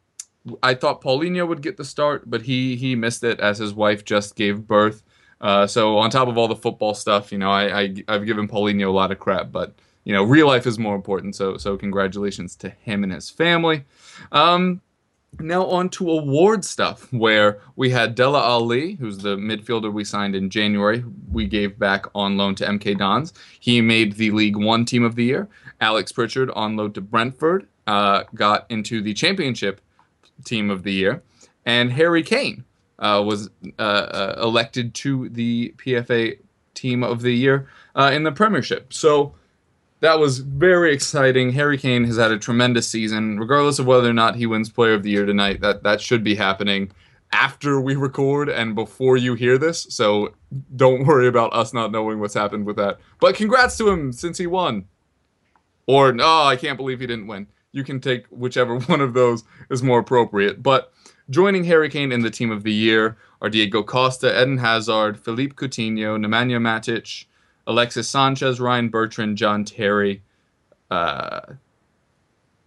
[0.62, 4.04] I thought Paulinho would get the start, but he he missed it as his wife
[4.04, 5.02] just gave birth.
[5.40, 8.48] Uh, so on top of all the football stuff, you know, I, I have given
[8.48, 11.34] Paulinho a lot of crap, but you know, real life is more important.
[11.34, 13.84] So so congratulations to him and his family.
[14.32, 14.80] Um,
[15.40, 20.36] now on to award stuff, where we had Dele Alli, who's the midfielder we signed
[20.36, 21.04] in January.
[21.30, 23.32] We gave back on loan to MK Dons.
[23.60, 25.48] He made the League One Team of the Year.
[25.80, 29.80] Alex Pritchard on loan to Brentford uh, got into the Championship
[30.44, 31.22] Team of the Year,
[31.64, 32.64] and Harry Kane
[32.98, 36.38] uh, was uh, uh elected to the PFA
[36.74, 38.92] Team of the Year uh, in the Premiership.
[38.92, 39.34] So
[40.00, 41.52] that was very exciting.
[41.52, 44.94] Harry Kane has had a tremendous season, regardless of whether or not he wins Player
[44.94, 45.60] of the Year tonight.
[45.60, 46.90] That that should be happening
[47.32, 49.86] after we record and before you hear this.
[49.90, 50.34] So
[50.76, 52.98] don't worry about us not knowing what's happened with that.
[53.20, 54.84] But congrats to him since he won.
[55.86, 59.12] Or no, oh, I can't believe he didn't win you can take whichever one of
[59.12, 60.62] those is more appropriate.
[60.62, 60.92] But
[61.28, 65.56] joining Harry Kane in the team of the year are Diego Costa, Eden Hazard, Philippe
[65.56, 67.26] Coutinho, Nemanja Matic,
[67.66, 70.22] Alexis Sanchez, Ryan Bertrand, John Terry,
[70.90, 71.40] uh,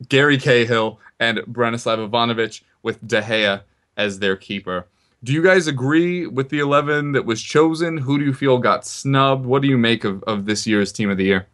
[0.09, 3.61] Gary Cahill, and Branislav Ivanovic with De Gea
[3.95, 4.87] as their keeper.
[5.23, 7.97] Do you guys agree with the 11 that was chosen?
[7.97, 9.45] Who do you feel got snubbed?
[9.45, 11.47] What do you make of, of this year's team of the year?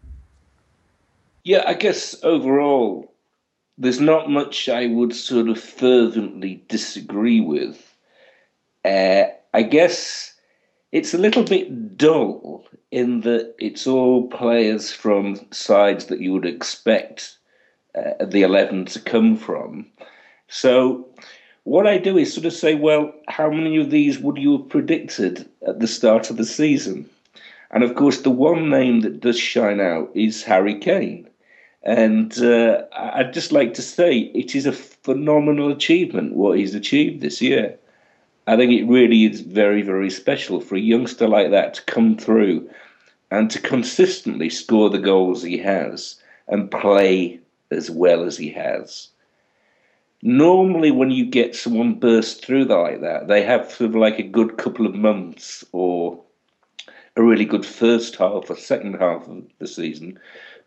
[1.43, 3.12] Yeah, I guess overall,
[3.77, 7.95] there's not much I would sort of fervently disagree with.
[8.86, 10.33] Uh, I guess
[10.91, 16.45] it's a little bit dull in that it's all players from sides that you would
[16.45, 17.38] expect
[17.95, 19.88] uh, the 11 to come from.
[20.47, 21.07] So,
[21.63, 24.69] what I do is sort of say, well, how many of these would you have
[24.69, 27.09] predicted at the start of the season?
[27.71, 31.27] And of course, the one name that does shine out is Harry Kane.
[31.84, 37.22] And uh, I'd just like to say it is a phenomenal achievement what he's achieved
[37.22, 37.78] this year.
[38.48, 42.17] I think it really is very, very special for a youngster like that to come
[42.17, 42.69] through
[43.32, 47.39] and to consistently score the goals he has and play
[47.72, 49.10] as well as he has.
[50.22, 54.24] Normally, when you get someone burst through like that, they have sort of like a
[54.24, 56.22] good couple of months or
[57.17, 60.19] a really good first half or second half of the season.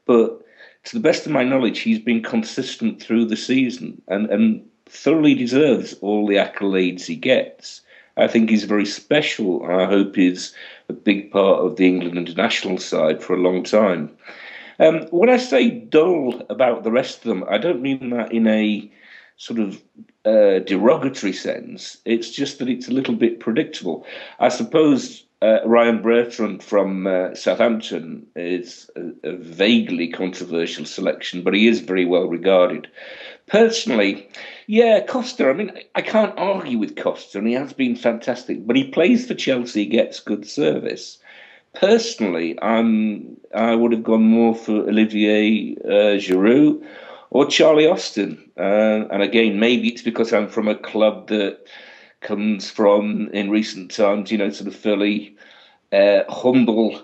[0.04, 0.45] But
[0.86, 5.34] to the best of my knowledge, he's been consistent through the season and, and thoroughly
[5.34, 7.80] deserves all the accolades he gets.
[8.16, 10.54] I think he's very special, and I hope he's
[10.88, 14.16] a big part of the England international side for a long time.
[14.78, 18.46] Um, when I say dull about the rest of them, I don't mean that in
[18.46, 18.88] a
[19.38, 19.82] sort of
[20.24, 21.98] uh, derogatory sense.
[22.04, 24.06] It's just that it's a little bit predictable.
[24.38, 31.54] I suppose uh, Ryan Bertrand from uh, Southampton is a, a, vaguely controversial selection, but
[31.54, 32.88] he is very well regarded.
[33.46, 34.28] Personally,
[34.66, 35.50] yeah, Costa.
[35.50, 38.66] I mean, I can't argue with Costa, and he has been fantastic.
[38.66, 41.18] But he plays for Chelsea, gets good service.
[41.74, 46.82] Personally, I'm I would have gone more for Olivier uh, Giroud
[47.30, 48.50] or Charlie Austin.
[48.56, 51.58] Uh, and again, maybe it's because I'm from a club that
[52.26, 55.36] comes from in recent times, you know, sort of fairly
[55.92, 57.00] uh, humble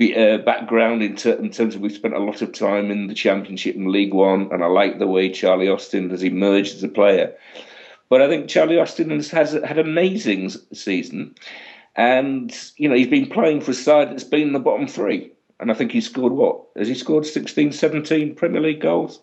[0.00, 3.14] uh, background in, ter- in, terms of we've spent a lot of time in the
[3.14, 6.88] Championship and League One, and I like the way Charlie Austin has emerged as a
[6.88, 7.34] player.
[8.08, 11.34] But I think Charlie Austin has, has had an amazing season,
[11.96, 15.32] and you know he's been playing for a side that's been in the bottom three,
[15.58, 16.60] and I think he scored what?
[16.76, 19.20] Has he scored 16, 17 Premier League goals?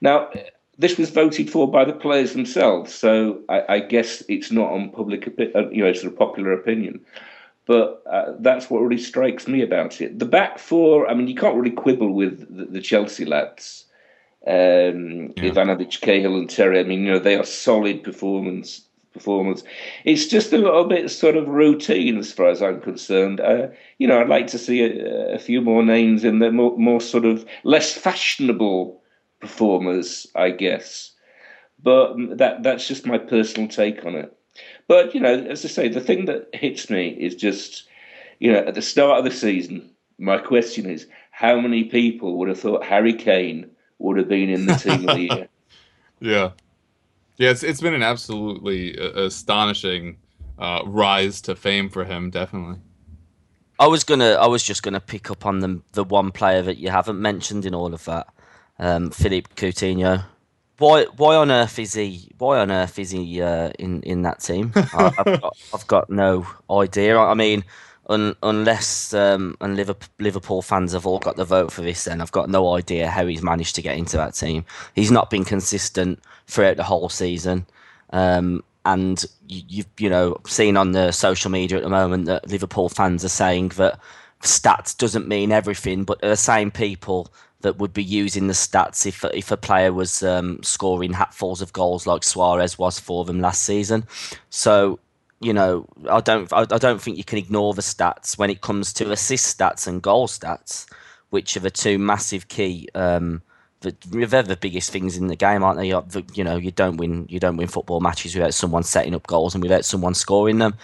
[0.00, 0.30] Now
[0.78, 4.90] this was voted for by the players themselves, so I, I guess it's not on
[4.90, 7.00] public, uh, you know, sort of popular opinion.
[7.66, 10.18] But uh, that's what really strikes me about it.
[10.18, 13.86] The back four, I mean, you can't really quibble with the, the Chelsea lads,
[14.46, 15.50] um, yeah.
[15.50, 16.78] Ivanovic, Cahill, and Terry.
[16.78, 19.64] I mean, you know, they are solid performance performance.
[20.04, 23.40] It's just a little bit sort of routine as far as I'm concerned.
[23.40, 26.76] Uh, you know, I'd like to see a, a few more names in the more,
[26.76, 29.00] more sort of less fashionable
[29.46, 31.12] performers, I guess.
[31.82, 34.36] But that that's just my personal take on it.
[34.88, 37.88] But you know, as I say, the thing that hits me is just,
[38.38, 42.48] you know, at the start of the season, my question is, how many people would
[42.48, 45.48] have thought Harry Kane would have been in the team of the year?
[46.18, 46.52] Yeah,
[47.36, 50.16] yeah, it's it's been an absolutely uh, astonishing
[50.58, 52.80] uh, rise to fame for him, definitely.
[53.78, 56.78] I was gonna, I was just gonna pick up on the the one player that
[56.78, 58.28] you haven't mentioned in all of that,
[58.78, 60.24] um, Philippe Coutinho.
[60.78, 62.30] Why, why on earth is he?
[62.36, 64.72] Why on earth is he uh, in in that team?
[64.76, 67.18] I, have got, I've got no idea.
[67.18, 67.64] I mean,
[68.08, 72.20] un, unless um, and Liverpool, Liverpool fans have all got the vote for this, then
[72.20, 74.66] I've got no idea how he's managed to get into that team.
[74.94, 77.66] He's not been consistent throughout the whole season.
[78.10, 82.48] Um, and you, you've you know seen on the social media at the moment that
[82.48, 83.98] Liverpool fans are saying that
[84.42, 87.28] stats doesn't mean everything, but the same people
[87.66, 91.72] that would be using the stats if if a player was um, scoring hatfuls of
[91.72, 94.04] goals like Suarez was for them last season.
[94.50, 95.00] So
[95.40, 98.60] you know, I don't I, I don't think you can ignore the stats when it
[98.60, 100.86] comes to assist stats and goal stats,
[101.30, 102.88] which are the two massive key.
[102.94, 103.42] Um,
[103.80, 105.88] they're the biggest things in the game, aren't they?
[105.88, 109.54] You know, you don't win you don't win football matches without someone setting up goals
[109.54, 110.74] and without someone scoring them.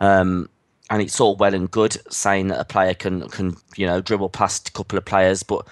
[0.00, 0.50] Um,
[0.90, 4.30] and it's all well and good saying that a player can can you know dribble
[4.30, 5.66] past a couple of players, but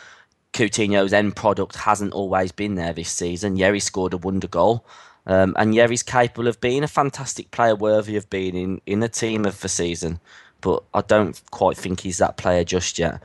[0.52, 3.56] Coutinho's end product hasn't always been there this season.
[3.56, 4.84] Yeah, he scored a wonder goal.
[5.26, 9.02] Um, and yeah, he's capable of being a fantastic player, worthy of being in, in
[9.02, 10.20] a team of the season.
[10.60, 13.20] But I don't quite think he's that player just yet.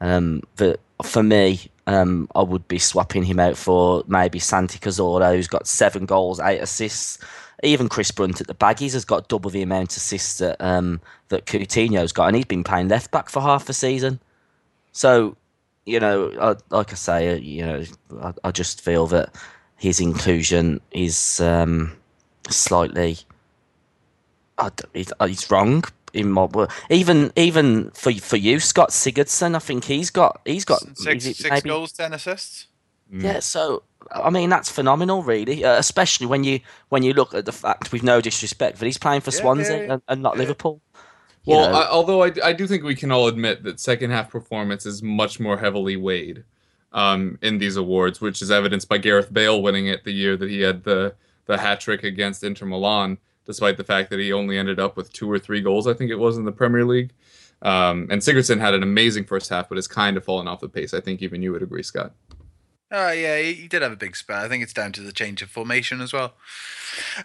[0.00, 5.34] Um, but for me, um, I would be swapping him out for maybe Santi Cazorla,
[5.34, 7.18] who's got seven goals, eight assists.
[7.62, 11.00] Even Chris Brunt at the Baggies has got double the amount of assists that um,
[11.28, 14.20] that Coutinho's got, and he's been playing left back for half the season.
[14.92, 15.36] So
[15.88, 17.84] you know, I, like I say, uh, you know,
[18.20, 19.34] I, I, just feel that
[19.76, 21.96] his inclusion is um,
[22.50, 23.18] slightly.
[24.92, 26.48] He's, he's wrong in my
[26.90, 29.54] even even for for you, Scott Sigurdsson.
[29.54, 32.66] I think he's got he's got six, six maybe, goals, ten assists.
[33.12, 33.22] Mm.
[33.22, 35.64] Yeah, so I mean that's phenomenal, really.
[35.64, 38.98] Uh, especially when you when you look at the fact, with no disrespect, that he's
[38.98, 39.92] playing for yeah, Swansea yeah, yeah.
[39.92, 40.80] And, and, not Liverpool.
[41.48, 44.86] Well, I, although I, I do think we can all admit that second half performance
[44.86, 46.44] is much more heavily weighed
[46.92, 50.48] um, in these awards, which is evidenced by Gareth Bale winning it the year that
[50.48, 51.14] he had the
[51.46, 55.10] the hat trick against Inter Milan, despite the fact that he only ended up with
[55.12, 57.12] two or three goals, I think it was in the Premier League.
[57.62, 60.68] Um, and Sigurdsson had an amazing first half, but has kind of fallen off the
[60.68, 60.92] pace.
[60.92, 62.12] I think even you would agree, Scott.
[62.90, 64.44] Oh yeah, he did have a big spell.
[64.44, 66.34] I think it's down to the change of formation as well.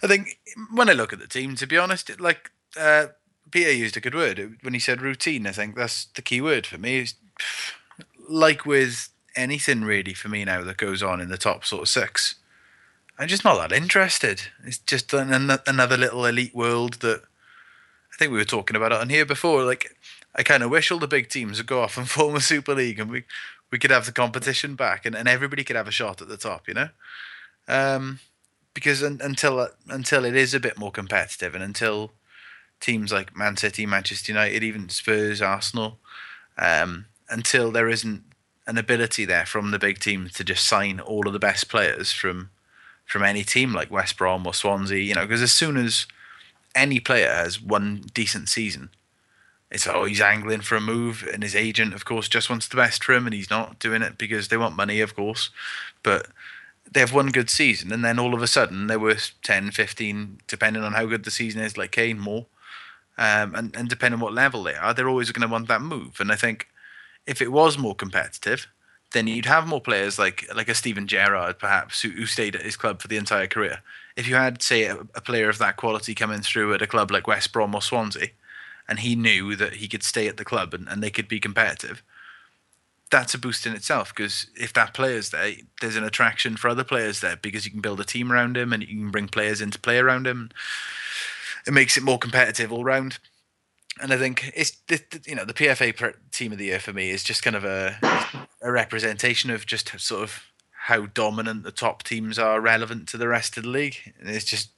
[0.01, 0.39] I think
[0.73, 3.07] when I look at the team, to be honest, like uh,
[3.53, 5.45] Peter used a good word when he said routine.
[5.45, 7.01] I think that's the key word for me.
[7.01, 7.13] It's,
[8.27, 11.87] like with anything really for me now that goes on in the top sort of
[11.87, 12.33] six,
[13.19, 14.41] I'm just not that interested.
[14.65, 15.31] It's just an,
[15.67, 17.21] another little elite world that
[18.11, 19.63] I think we were talking about it on here before.
[19.63, 19.97] Like,
[20.35, 22.73] I kind of wish all the big teams would go off and form a Super
[22.73, 23.25] League and we,
[23.71, 26.37] we could have the competition back and, and everybody could have a shot at the
[26.37, 26.89] top, you know?
[27.67, 28.19] Um,
[28.73, 32.13] because un, until until it is a bit more competitive and until
[32.83, 35.97] teams like Man City, Manchester United, even Spurs, Arsenal,
[36.57, 38.23] um, until there isn't
[38.67, 42.11] an ability there from the big teams to just sign all of the best players
[42.11, 42.49] from
[43.05, 46.07] from any team like West Brom or Swansea, you know, because as soon as
[46.73, 48.89] any player has one decent season,
[49.69, 52.77] it's oh he's angling for a move, and his agent, of course, just wants the
[52.77, 55.49] best for him, and he's not doing it because they want money, of course,
[56.01, 56.27] but
[56.91, 60.41] they have one good season, and then all of a sudden they're worth 10, 15,
[60.47, 62.45] depending on how good the season is, like Kane more.
[63.17, 65.81] Um, and, and depending on what level they are, they're always going to want that
[65.81, 66.19] move.
[66.19, 66.67] And I think
[67.27, 68.67] if it was more competitive,
[69.13, 72.63] then you'd have more players like like a Steven Gerrard, perhaps, who, who stayed at
[72.63, 73.79] his club for the entire career.
[74.15, 77.11] if you had, say, a, a player of that quality coming through at a club
[77.11, 78.29] like West Brom or Swansea,
[78.87, 81.39] and he knew that he could stay at the club and, and they could be
[81.39, 82.03] competitive,
[83.09, 86.83] that's a boost in itself because if that player's there, there's an attraction for other
[86.83, 89.61] players there because you can build a team around him and you can bring players
[89.61, 90.49] in to play around him.
[91.65, 93.19] It makes it more competitive all round.
[94.01, 97.11] And I think it's the, you know the PFA team of the year for me
[97.11, 97.97] is just kind of a
[98.61, 103.27] a representation of just sort of how dominant the top teams are relevant to the
[103.27, 104.13] rest of the league.
[104.19, 104.69] And it's just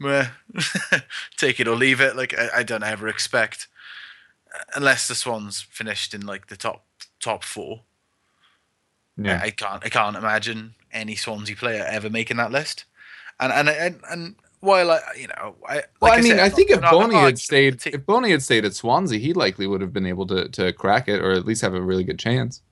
[1.36, 2.14] take it or leave it.
[2.14, 3.68] Like I, I don't ever expect
[4.74, 6.84] unless the Swans finished in like the top
[7.20, 7.80] top four.
[9.16, 9.40] Yeah.
[9.42, 12.84] I, I can't I can't imagine any Swansea player ever making that list.
[13.40, 16.40] And and and, and while I, you know, I, like well, I, I mean, said,
[16.40, 19.80] I think if Bony had stayed, if Bony had stayed at Swansea, he likely would
[19.80, 22.62] have been able to to crack it, or at least have a really good chance.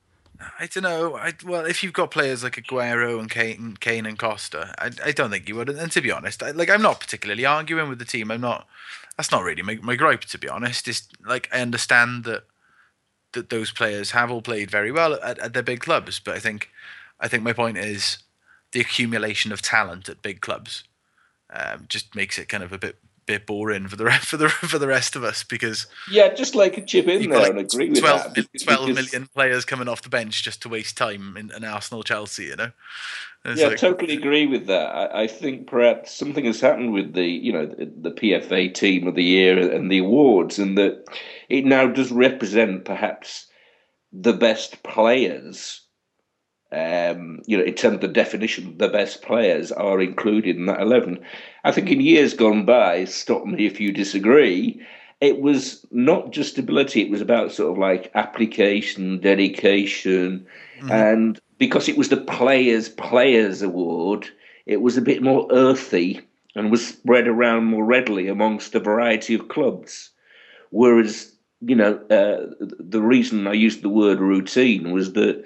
[0.59, 1.17] I don't know.
[1.17, 5.13] I, well, if you've got players like Aguero and Kane, Kane and Costa, I, I
[5.13, 5.71] don't think you would.
[5.71, 8.31] And to be honest, I, like I'm not particularly arguing with the team.
[8.31, 8.67] I'm not.
[9.17, 10.89] That's not really my, my gripe, to be honest.
[10.89, 12.45] It's like I understand that
[13.33, 16.41] that those players have all played very well at, at their big clubs, but I
[16.41, 16.71] think
[17.21, 18.19] I think my point is
[18.73, 20.85] the accumulation of talent at big clubs
[21.51, 24.79] um, just makes it kind of a bit bit boring for the for the for
[24.79, 27.91] the rest of us because yeah, just like a chip in there like and agree
[27.91, 28.49] with 12, that.
[28.65, 32.45] 12 million players coming off the bench just to waste time in an Arsenal Chelsea,
[32.45, 32.71] you know.
[33.45, 34.87] It's yeah, like, totally agree with that.
[34.87, 39.07] I, I, think perhaps something has happened with the you know the, the PFA Team
[39.07, 41.05] of the Year and the awards, and that
[41.49, 43.47] it now does represent perhaps
[44.13, 45.86] the best players
[46.73, 50.81] um, you know, in terms of the definition, the best players are included in that
[50.81, 51.23] 11.
[51.65, 54.83] I think in years gone by, stop me if you disagree,
[55.21, 60.47] it was not just ability, it was about sort of like application, dedication,
[60.79, 60.91] mm-hmm.
[60.91, 64.29] and because it was the Players Players Award,
[64.67, 66.21] it was a bit more earthy
[66.55, 70.11] and was spread around more readily amongst a variety of clubs.
[70.71, 75.45] Whereas, you know, uh, the reason I used the word routine was that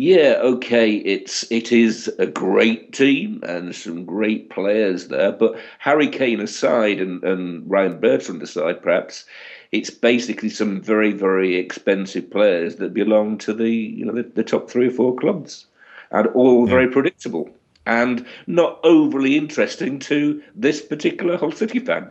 [0.00, 6.08] yeah, okay, it's it is a great team and some great players there, but Harry
[6.08, 9.26] Kane aside and, and Ryan Bertrand aside, perhaps
[9.72, 14.42] it's basically some very very expensive players that belong to the you know the, the
[14.42, 15.66] top three or four clubs,
[16.10, 16.70] and all yeah.
[16.70, 17.50] very predictable
[17.84, 22.10] and not overly interesting to this particular Hull City fan.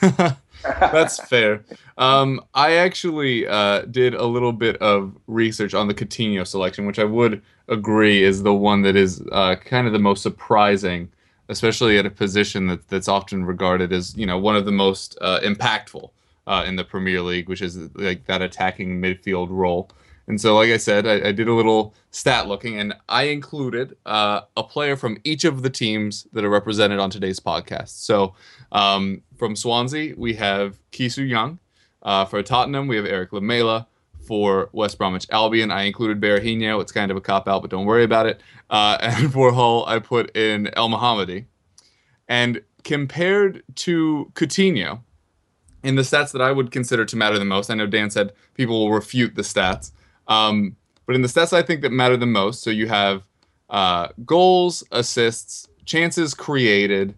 [0.64, 1.64] That's fair.
[1.98, 6.98] Um, I actually uh, did a little bit of research on the Coutinho selection, which
[6.98, 11.10] I would agree is the one that is uh, kind of the most surprising,
[11.48, 15.16] especially at a position that, that's often regarded as you know one of the most
[15.20, 16.10] uh, impactful
[16.46, 19.90] uh, in the Premier League, which is like that attacking midfield role.
[20.26, 23.96] And so, like I said, I, I did a little stat looking, and I included
[24.06, 27.88] uh, a player from each of the teams that are represented on today's podcast.
[28.04, 28.34] So,
[28.72, 31.58] um, from Swansea, we have Ki Sung-yueng.
[32.02, 33.86] Uh, for Tottenham, we have Eric Lamela.
[34.22, 36.80] For West Bromwich Albion, I included Berahino.
[36.80, 38.40] It's kind of a cop out, but don't worry about it.
[38.70, 41.44] Uh, and for Hull, I put in Elmohamady.
[42.26, 45.00] And compared to Coutinho,
[45.82, 48.32] in the stats that I would consider to matter the most, I know Dan said
[48.54, 49.92] people will refute the stats.
[50.28, 53.22] Um, but in the stats I think that matter the most, so you have
[53.70, 57.14] uh, goals, assists, chances created,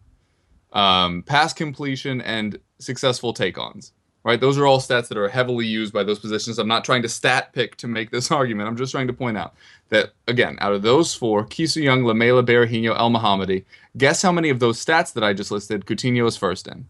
[0.72, 3.92] um, pass completion, and successful take-ons.
[4.24, 6.58] Right, those are all stats that are heavily used by those positions.
[6.58, 8.68] I'm not trying to stat pick to make this argument.
[8.68, 9.54] I'm just trying to point out
[9.90, 13.64] that again, out of those four, Ki Sung-yueng, Lamela, Berahino, Elmohamady,
[13.96, 16.86] guess how many of those stats that I just listed Coutinho is first in?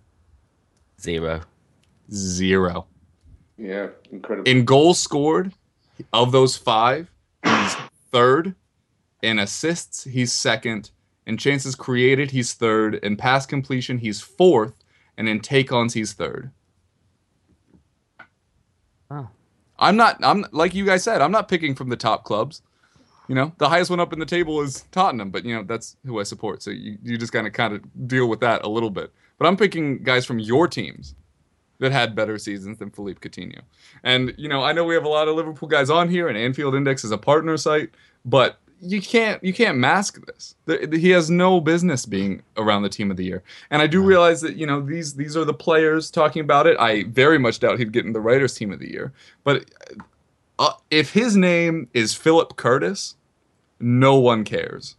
[0.99, 1.43] Zero.
[2.11, 2.87] Zero.
[3.59, 4.51] Yeah, incredible.
[4.51, 5.53] In goals scored,
[6.13, 7.11] of those five,
[7.45, 7.77] he's
[8.13, 8.55] third.
[9.23, 10.91] In assists, he's second.
[11.27, 12.97] In chances created, he's third.
[12.97, 14.75] In pass completion, he's fourth.
[15.17, 16.51] And in take ons, he's third.
[19.11, 19.29] Oh.
[19.79, 22.63] I'm not, I'm like you guys said, I'm not picking from the top clubs.
[23.29, 25.97] You know, the highest one up in the table is Tottenham, but you know, that's
[26.05, 26.63] who I support.
[26.63, 29.11] So you, you just kind of kind of deal with that a little bit.
[29.39, 31.15] But I'm picking guys from your teams
[31.79, 33.61] that had better seasons than Philippe Coutinho.
[34.03, 36.37] And you know, I know we have a lot of Liverpool guys on here, and
[36.37, 37.91] Anfield Index is a partner site,
[38.25, 40.55] but you can't you can't mask this.
[40.93, 43.43] He has no business being around the team of the year.
[43.71, 46.77] And I do realize that you know these these are the players talking about it.
[46.79, 49.13] I very much doubt he'd get in the writers' team of the year.
[49.45, 49.71] But
[50.59, 53.17] uh, if his name is Philip Curtis,
[53.81, 54.97] no one cares.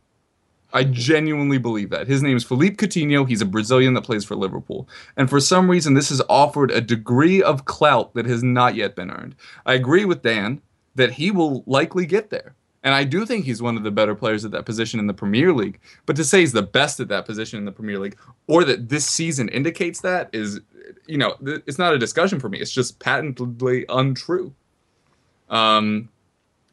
[0.74, 2.08] I genuinely believe that.
[2.08, 3.28] His name is Philippe Coutinho.
[3.28, 4.88] He's a Brazilian that plays for Liverpool.
[5.16, 8.96] And for some reason, this has offered a degree of clout that has not yet
[8.96, 9.36] been earned.
[9.66, 10.62] I agree with Dan
[10.96, 12.54] that he will likely get there.
[12.84, 15.14] And I do think he's one of the better players at that position in the
[15.14, 15.80] Premier League.
[16.06, 18.90] But to say he's the best at that position in the Premier League, or that
[18.90, 20.60] this season indicates that, is,
[21.06, 22.60] you know, it's not a discussion for me.
[22.60, 24.54] It's just patently untrue.
[25.50, 26.10] Um,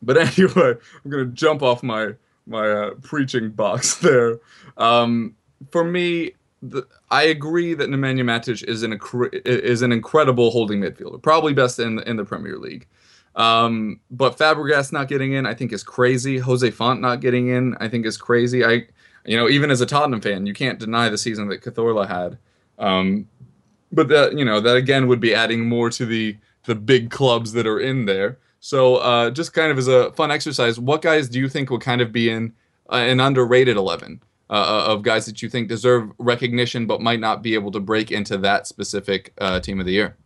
[0.02, 0.74] but anyway,
[1.04, 2.14] I'm gonna jump off my
[2.46, 4.40] my uh, preaching box there.
[4.76, 5.34] Um,
[5.70, 6.32] for me,
[6.62, 8.98] the, I agree that Nemanja Matic is an
[9.44, 12.86] is an incredible holding midfielder, probably best in in the Premier League.
[13.36, 16.38] Um, but Fabregas not getting in, I think, is crazy.
[16.38, 18.64] José Fonte not getting in, I think, is crazy.
[18.64, 18.86] I,
[19.24, 22.38] you know, even as a Tottenham fan, you can't deny the season that Cazorla had.
[22.78, 23.28] Um,
[23.90, 26.36] but that, you know, that again would be adding more to the
[26.66, 28.38] the big clubs that are in there.
[28.64, 31.78] So, uh, just kind of as a fun exercise, what guys do you think will
[31.78, 32.54] kind of be in
[32.90, 34.22] uh, an underrated eleven?
[34.48, 37.80] Uh, uh, of guys that you think deserve recognition but might not be able to
[37.80, 40.16] break into that specific uh, team of the year?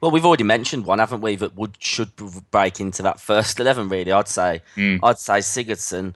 [0.00, 1.34] Well, we've already mentioned one, haven't we?
[1.34, 2.12] That would should
[2.52, 3.88] break into that first eleven.
[3.88, 4.62] Really, I'd say.
[4.76, 5.00] Mm.
[5.02, 6.14] I'd say Sigurdsson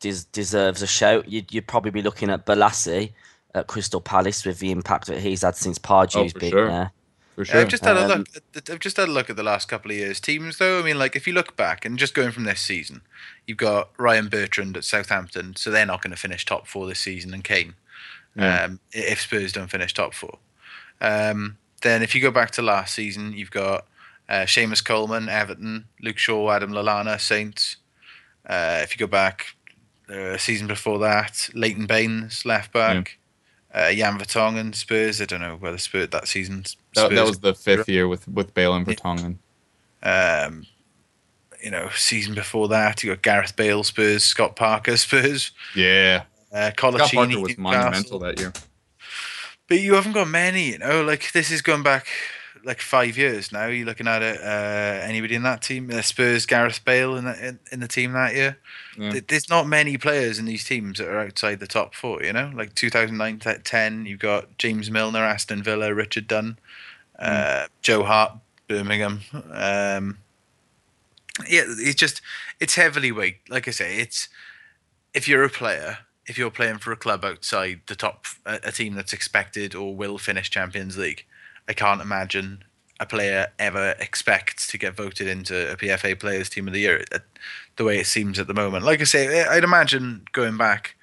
[0.00, 1.28] des- deserves a shout.
[1.28, 3.12] You'd, you'd, probably be looking at Bolasie
[3.54, 6.68] at Crystal Palace with the impact that he's had since Pardew's oh, been sure.
[6.68, 6.92] there.
[7.34, 7.60] For sure.
[7.60, 8.70] I've just had um, a look.
[8.70, 10.80] I've just had a look at the last couple of years' teams, though.
[10.80, 13.02] I mean, like if you look back and just going from this season,
[13.46, 17.00] you've got Ryan Bertrand at Southampton, so they're not going to finish top four this
[17.00, 17.74] season, and Kane,
[18.36, 18.64] yeah.
[18.64, 20.38] um, if Spurs don't finish top four.
[21.00, 23.86] Um, then if you go back to last season, you've got
[24.28, 27.76] uh, Seamus Coleman, Everton, Luke Shaw, Adam Lallana, Saints.
[28.46, 29.56] Uh, if you go back
[30.08, 33.18] uh, season before that, Leighton Baines, left back.
[33.74, 33.88] Yeah.
[33.88, 35.20] Uh, Jan Vertonghen, Spurs.
[35.20, 36.64] I don't know whether Spurs that season.
[36.94, 39.36] That, that, was the fifth year with with Bale and Vertonghen.
[40.02, 40.66] Um,
[41.62, 45.52] you know, season before that, you got Gareth Bale, Spurs, Scott Parker, Spurs.
[45.74, 46.24] Yeah.
[46.52, 48.52] Uh, Scott Parker was monumental that year.
[49.68, 51.02] But you haven't got many, you know.
[51.02, 52.06] Like this is going back
[52.64, 53.66] like five years now.
[53.66, 54.40] You're looking at it.
[54.40, 55.90] Uh, anybody in that team?
[55.90, 58.58] Uh, Spurs, Gareth Bale in the in, in the team that year.
[58.98, 59.20] Yeah.
[59.26, 62.22] There's not many players in these teams that are outside the top four.
[62.22, 64.06] You know, like 2009, 10.
[64.06, 66.58] You've got James Milner, Aston Villa, Richard Dunne,
[67.22, 67.68] uh, mm.
[67.80, 68.32] Joe Hart,
[68.68, 69.20] Birmingham.
[69.32, 70.18] Um,
[71.48, 72.20] yeah, it's just
[72.60, 73.38] it's heavily weight.
[73.48, 74.28] Like I say, it's
[75.14, 78.72] if you're a player if you're playing for a club outside the top, a, a
[78.72, 81.24] team that's expected or will finish Champions League,
[81.68, 82.64] I can't imagine
[83.00, 87.04] a player ever expects to get voted into a PFA Players Team of the Year.
[87.12, 87.18] Uh,
[87.76, 90.94] the way it seems at the moment, like I say, I'd imagine going back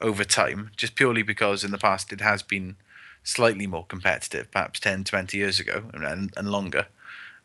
[0.00, 2.76] over time, just purely because in the past it has been
[3.22, 6.86] slightly more competitive, perhaps 10, 20 years ago and, and longer.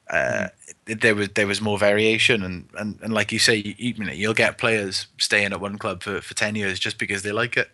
[0.10, 0.50] Uh,
[0.86, 4.12] there was there was more variation and, and, and like you say you, you know
[4.12, 7.56] you'll get players staying at one club for, for 10 years just because they like
[7.56, 7.70] it.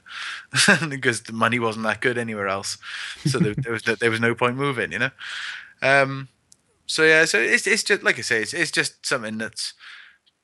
[0.89, 2.77] Because the money wasn't that good anywhere else.
[3.25, 5.09] So there, there was no, there was no point moving you know?
[5.81, 6.27] Um,
[6.85, 9.73] so yeah so it's it's just like I say it's, it's just something that's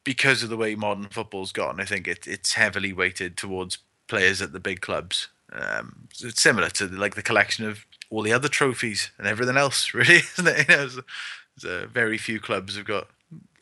[0.03, 3.77] because of the way modern football's gone I think it, it's heavily weighted towards
[4.07, 8.33] players at the big clubs um, it's similar to like the collection of all the
[8.33, 10.89] other trophies and everything else really isn't it you know,
[11.69, 13.07] uh, very few clubs have got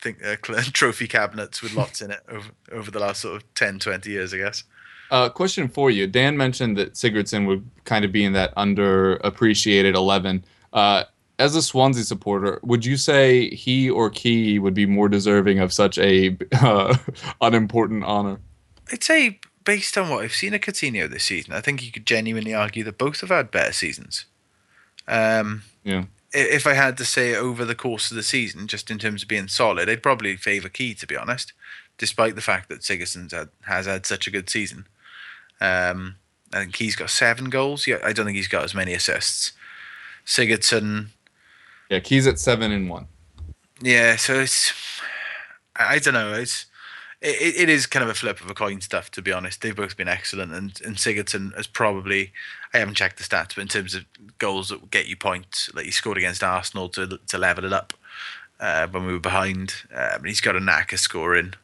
[0.04, 0.36] think uh,
[0.72, 4.32] trophy cabinets with lots in it over, over the last sort of 10, 20 years,
[4.32, 4.64] I guess.
[5.10, 6.06] Uh, question for you.
[6.06, 10.44] Dan mentioned that Sigurdsson would kind of be in that underappreciated 11.
[10.72, 11.04] Uh,
[11.38, 15.72] as a Swansea supporter, would you say he or Ki would be more deserving of
[15.72, 16.96] such a uh,
[17.40, 18.40] unimportant honor?
[18.92, 22.06] I'd say, based on what I've seen of Coutinho this season, I think you could
[22.06, 24.26] genuinely argue that both have had better seasons.
[25.06, 26.04] Um, yeah
[26.34, 29.28] if I had to say over the course of the season, just in terms of
[29.28, 31.52] being solid, I'd probably favour Ki to be honest,
[31.96, 34.86] despite the fact that Sigurdsson's had, has had such a good season.
[35.60, 36.16] Um,
[36.52, 37.86] I think he's got seven goals.
[37.86, 39.52] Yeah, I don't think he's got as many assists.
[40.26, 41.08] Sigurdsson.
[41.88, 43.06] Yeah, Ki's at seven and one.
[43.80, 44.72] Yeah, so it's
[45.76, 46.34] I don't know.
[46.34, 46.66] It's
[47.24, 49.62] it, it is kind of a flip of a coin stuff, to be honest.
[49.62, 52.32] They've both been excellent, and, and Sigurdsson has probably,
[52.72, 54.04] I haven't checked the stats, but in terms of
[54.38, 57.94] goals that get you points, like he scored against Arsenal to to level it up
[58.60, 59.74] uh, when we were behind.
[59.94, 61.54] Um, he's got a knack of scoring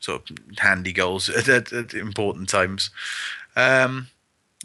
[0.00, 2.90] sort of handy goals at, at, at important times.
[3.56, 4.08] Um,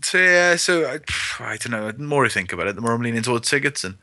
[0.04, 1.00] so yeah, so I,
[1.40, 1.92] I, don't know.
[1.92, 3.96] The more I think about it, the more I'm leaning towards Sigurdsson.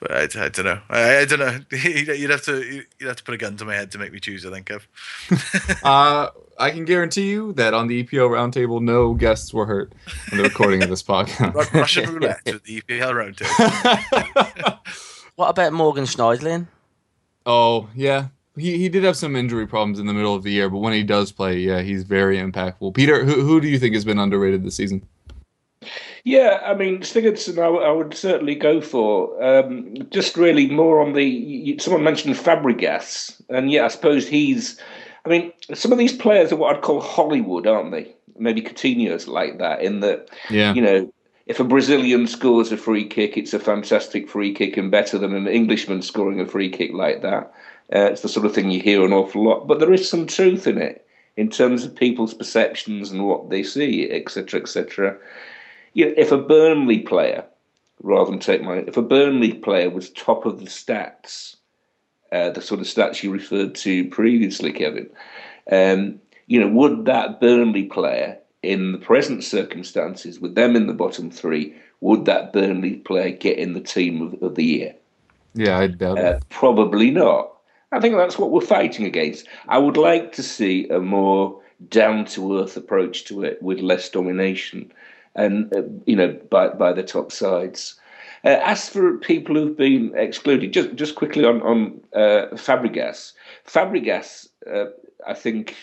[0.00, 0.80] But I, I don't know.
[0.88, 1.60] I, I, don't know.
[1.70, 4.20] You'd have to you'd have to put a gun to my head to make me
[4.20, 4.44] choose.
[4.44, 4.70] I think.
[5.84, 6.28] uh,
[6.58, 9.92] I can guarantee you that on the EPL roundtable, no guests were hurt
[10.32, 11.54] in the recording of this podcast.
[11.72, 14.78] Russian roulette with the EPL roundtable.
[15.36, 16.66] what about Morgan Schneiderlin?
[17.46, 20.68] Oh yeah, he he did have some injury problems in the middle of the year,
[20.68, 22.94] but when he does play, yeah, he's very impactful.
[22.94, 25.06] Peter, who who do you think has been underrated this season?
[26.24, 29.42] Yeah, I mean, Sigurdsson, I, I would certainly go for.
[29.42, 31.78] Um, just really more on the.
[31.78, 34.80] Someone mentioned Fabregas, and yeah, I suppose he's
[35.24, 38.14] I mean, some of these players are what I'd call Hollywood, aren't they?
[38.38, 40.74] Maybe Coutinho's like that, in that, Yeah.
[40.74, 41.12] you know,
[41.46, 45.34] if a Brazilian scores a free kick, it's a fantastic free kick and better than
[45.34, 47.52] an Englishman scoring a free kick like that.
[47.94, 50.26] Uh, it's the sort of thing you hear an awful lot, but there is some
[50.26, 51.06] truth in it
[51.36, 55.16] in terms of people's perceptions and what they see, etc., etc.
[55.94, 57.44] You know, if a Burnley player,
[58.02, 61.56] rather than take my, if a Burnley player was top of the stats,
[62.32, 65.08] uh, the sort of stats you referred to previously, Kevin,
[65.70, 70.94] um, you know, would that Burnley player, in the present circumstances, with them in the
[70.94, 74.94] bottom three, would that Burnley player get in the team of, of the year?
[75.54, 76.44] Yeah, I doubt Uh, it.
[76.48, 77.52] probably not.
[77.92, 79.46] I think that's what we're fighting against.
[79.68, 84.08] I would like to see a more down to earth approach to it with less
[84.08, 84.92] domination
[85.34, 87.98] and, uh, you know, by, by the top sides.
[88.44, 93.32] Uh, as for people who've been excluded, just just quickly on on uh, Fabregas.
[93.66, 94.90] Fabregas, uh,
[95.26, 95.74] I think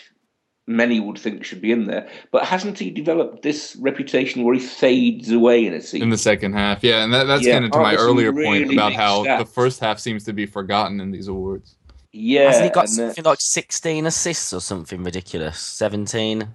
[0.68, 4.60] many would think should be in there, but hasn't he developed this reputation where he
[4.60, 6.02] fades away in a season?
[6.02, 8.32] In the second half, yeah, and that, that's Yeah, kind of to my some earlier
[8.32, 11.74] point about big how the first half seems to be forgotten in these awards.
[12.12, 15.58] yeah, Hasn't he got uh, something like 16 assists or something ridiculous?
[15.58, 16.46] 17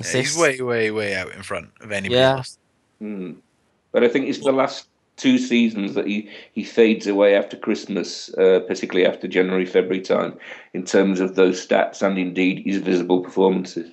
[0.00, 2.36] Yeah, he's way, way, way out in front of anybody Yeah.
[2.38, 2.58] else.
[3.00, 3.32] Hmm.
[3.92, 4.86] But I think it's the last
[5.16, 10.38] two seasons that he, he fades away after Christmas, uh, particularly after January, February time,
[10.72, 13.90] in terms of those stats and indeed his visible performances.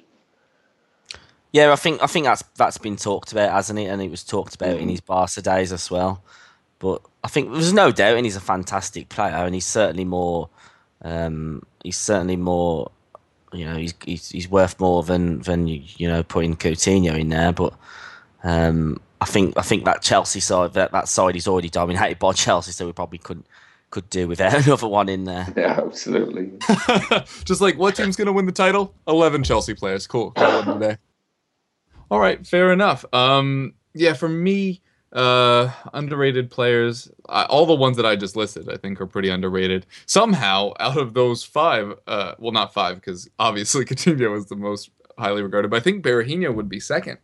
[1.52, 3.86] Yeah, I think I think that's that's been talked about, hasn't it?
[3.86, 6.24] And it was talked about in his Barca days as well.
[6.78, 10.50] But I think there's no doubt, and he's a fantastic player, and he's certainly more.
[11.02, 12.91] Um, he's certainly more.
[13.52, 17.30] You know, he's, he's he's worth more than than you, you know putting Coutinho in
[17.30, 17.52] there.
[17.52, 17.74] But
[18.43, 22.34] um, I think I think that Chelsea side that that side is already dominated by
[22.34, 23.47] Chelsea, so we probably couldn't
[23.89, 25.47] could do without another one in there.
[25.56, 26.52] Yeah, absolutely.
[27.45, 28.93] Just like what team's going to win the title?
[29.08, 30.08] 11 Chelsea players.
[30.08, 30.32] Cool.
[30.32, 30.97] Call it a day.
[32.12, 33.06] All right, fair enough.
[33.14, 34.82] Um, yeah, for me,
[35.14, 39.86] uh, underrated players, all the ones that I just listed, I think are pretty underrated.
[40.05, 44.91] Somehow, out of those five, uh, well, not five, because obviously Coutinho is the most
[45.18, 47.18] highly regarded, but I think Berahino would be second.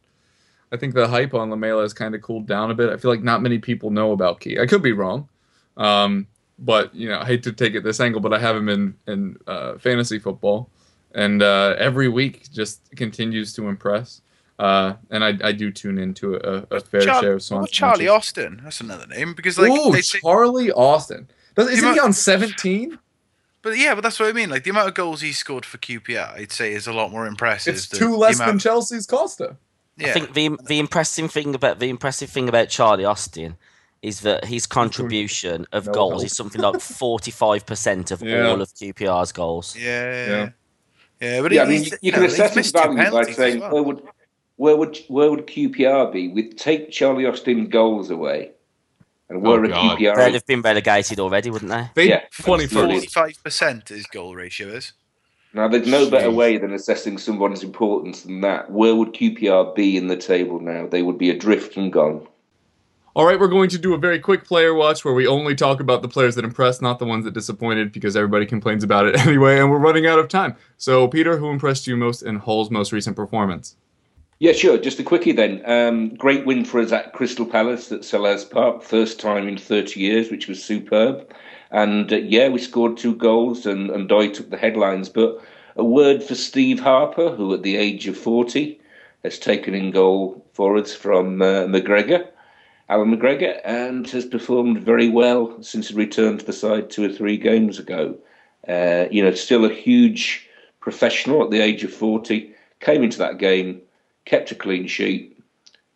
[0.71, 2.89] I think the hype on Lamela has kind of cooled down a bit.
[2.89, 4.59] I feel like not many people know about Ki.
[4.59, 5.29] I could be wrong.
[5.77, 6.27] Um,
[6.57, 8.95] but you know, I hate to take it this angle, but I have him in
[9.07, 10.69] in uh, fantasy football,
[11.13, 14.21] and uh, every week just continues to impress.
[14.57, 17.71] Uh, and I, I do tune into a, a fair Char- share of what songs.
[17.71, 18.61] Charlie Austin.
[18.63, 21.27] That's another name because like Ooh, they say, Charlie Austin.
[21.55, 22.97] Does, isn't he on seventeen?
[23.61, 24.49] but yeah, but that's what I mean.
[24.49, 27.27] Like the amount of goals he scored for QPR, I'd say is a lot more
[27.27, 27.75] impressive.
[27.75, 29.57] It's than two the less than Chelsea's Costa.
[29.97, 33.57] Yeah, I think the the impressive thing about the impressive thing about Charlie Austin
[34.01, 36.25] is that his contribution of No goals help.
[36.25, 38.47] is something like forty five percent of Yeah.
[38.47, 39.75] all of QPR's goals.
[39.77, 40.49] yeah, Yeah.
[41.21, 43.35] yeah, But yeah, I mean, you, you know, can assess his value by penalties as
[43.37, 43.71] saying well.
[43.73, 44.01] where would
[44.57, 48.51] where would where would QPR be with take Charlie Austin goals away,
[49.29, 49.97] and where Oh, would God.
[49.99, 50.15] QPR?
[50.15, 51.89] They'd have been relegated already, wouldn't they?
[51.95, 53.01] They Yeah, twenty absolutely.
[53.01, 53.13] first.
[53.13, 54.93] Forty-five percent his goal ratio is.
[55.53, 58.69] Now, there's no better way than assessing someone's importance than that.
[58.69, 60.85] Where would QPR be in the table now?
[60.85, 62.27] They would be adrift and gone.
[63.13, 65.79] All right, we're going to do a very quick player watch where we only talk
[65.79, 69.15] about the players that impressed, not the ones that disappointed, because everybody complains about it
[69.25, 70.57] anyway, and we're running out of time.
[70.75, 73.77] So, Peter, who impressed you most in Hull's most recent performance?
[74.45, 74.77] Yeah, sure.
[74.77, 75.63] Just a quickie then.
[75.65, 79.99] Um, great win for us at Crystal Palace at Selhurst Park, first time in 30
[79.99, 81.33] years, which was superb.
[81.71, 85.09] And uh, yeah, we scored two goals, and, N'Doye took the headlines.
[85.09, 85.41] But
[85.75, 88.79] a word for Steve Harper, who at the age of 40
[89.23, 92.27] has taken in goal for us from uh, McGregor,
[92.87, 97.09] Allan McGregor, and has performed very well since he returned to the side two or
[97.11, 98.15] three games ago.
[98.67, 100.47] Uh, you know, still a huge
[100.81, 103.81] professional at the age of 40, came into that game
[104.25, 105.37] kept a clean sheet.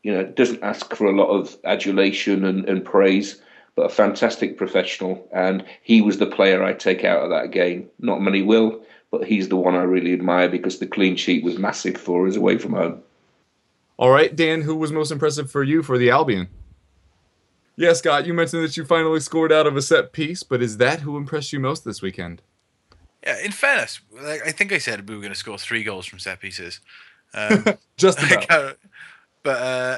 [0.03, 3.41] You know, doesn't ask for a lot of adulation and, and praise,
[3.75, 5.27] but a fantastic professional.
[5.33, 7.89] And he was the player I take out of that game.
[7.99, 11.57] Not many will, but he's the one I really admire because the clean sheet was
[11.57, 13.01] massive for us away from home.
[13.97, 16.47] All right, Dan, who was most impressive for you for the Albion?
[17.75, 20.77] Yeah, Scott, you mentioned that you finally scored out of a set piece, but is
[20.77, 22.41] that who impressed you most this weekend?
[23.23, 26.05] Yeah, in fairness, like, I think I said we were going to score three goals
[26.05, 26.79] from set pieces.
[27.33, 27.65] Um,
[27.97, 28.49] Just about.
[28.51, 28.73] uh,
[29.43, 29.97] but uh,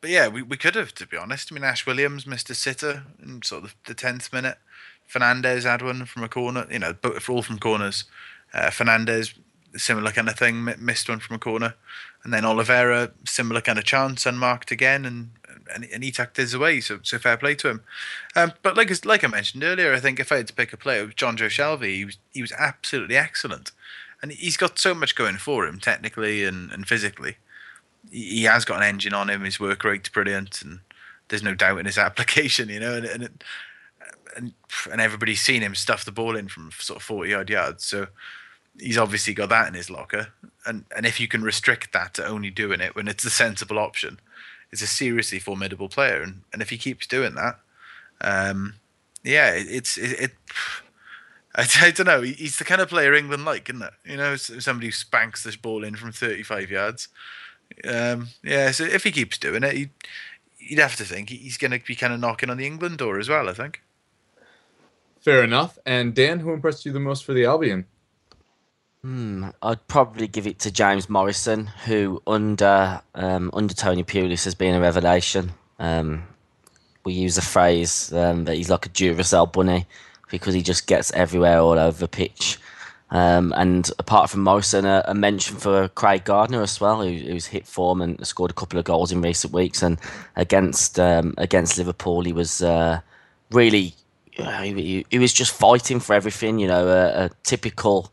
[0.00, 1.50] but yeah, we, we could have to be honest.
[1.50, 4.58] I mean, Ash Williams missed a sitter in sort of the tenth minute.
[5.06, 6.66] Fernandez had one from a corner.
[6.70, 8.04] You know, both all from corners.
[8.52, 9.34] Uh, Fernandez
[9.76, 11.74] similar kind of thing, missed one from a corner,
[12.24, 15.30] and then Oliveira similar kind of chance, unmarked again, and
[15.74, 16.80] and, and he tucked his away.
[16.80, 17.82] So so fair play to him.
[18.34, 20.76] Um, but like like I mentioned earlier, I think if I had to pick a
[20.76, 21.96] player, it was Jonjo Shelvey.
[21.96, 23.72] He was he was absolutely excellent.
[24.22, 27.36] And he's got so much going for him technically and, and physically.
[28.10, 29.44] He has got an engine on him.
[29.44, 30.80] His work rate's brilliant, and
[31.28, 32.68] there's no doubt in his application.
[32.68, 33.44] You know, and and
[34.36, 34.52] and,
[34.90, 37.84] and everybody's seen him stuff the ball in from sort of forty odd yards.
[37.84, 38.08] So
[38.78, 40.28] he's obviously got that in his locker.
[40.66, 43.78] And and if you can restrict that to only doing it when it's a sensible
[43.78, 44.20] option,
[44.72, 46.22] it's a seriously formidable player.
[46.22, 47.58] And and if he keeps doing that,
[48.20, 48.74] um,
[49.22, 50.32] yeah, it, it's it, it
[51.58, 52.22] I, I, don't know.
[52.22, 53.92] He's the kind of player England like, isn't it?
[54.04, 57.08] You know, somebody who spanks this ball in from 35 yards.
[57.84, 59.90] Um, yeah, so if he keeps doing it, you'd,
[60.58, 63.18] you'd have to think he's going to be kind of knocking on the England door
[63.18, 63.82] as well, I think.
[65.20, 65.78] Fair enough.
[65.84, 67.84] And Dan, who impressed you the most for the Albion?
[69.02, 74.56] Hmm, I'd probably give it to James Morrison, who under um, under Tony Pulis has
[74.56, 75.52] been a revelation.
[75.78, 76.24] Um,
[77.04, 79.86] we use a phrase um, that he's like a Duracell bunny
[80.30, 82.58] because he just gets everywhere all over the pitch.
[83.10, 87.46] Um, and apart from Morrison, a, a, mention for Craig Gardner as well, who, who's
[87.46, 89.82] hit form and scored a couple of goals in recent weeks.
[89.82, 89.98] And
[90.36, 93.00] against um, against Liverpool, he was uh,
[93.50, 93.94] really
[94.38, 96.58] uh, he, he, was just fighting for everything.
[96.58, 98.12] You know, a, a typical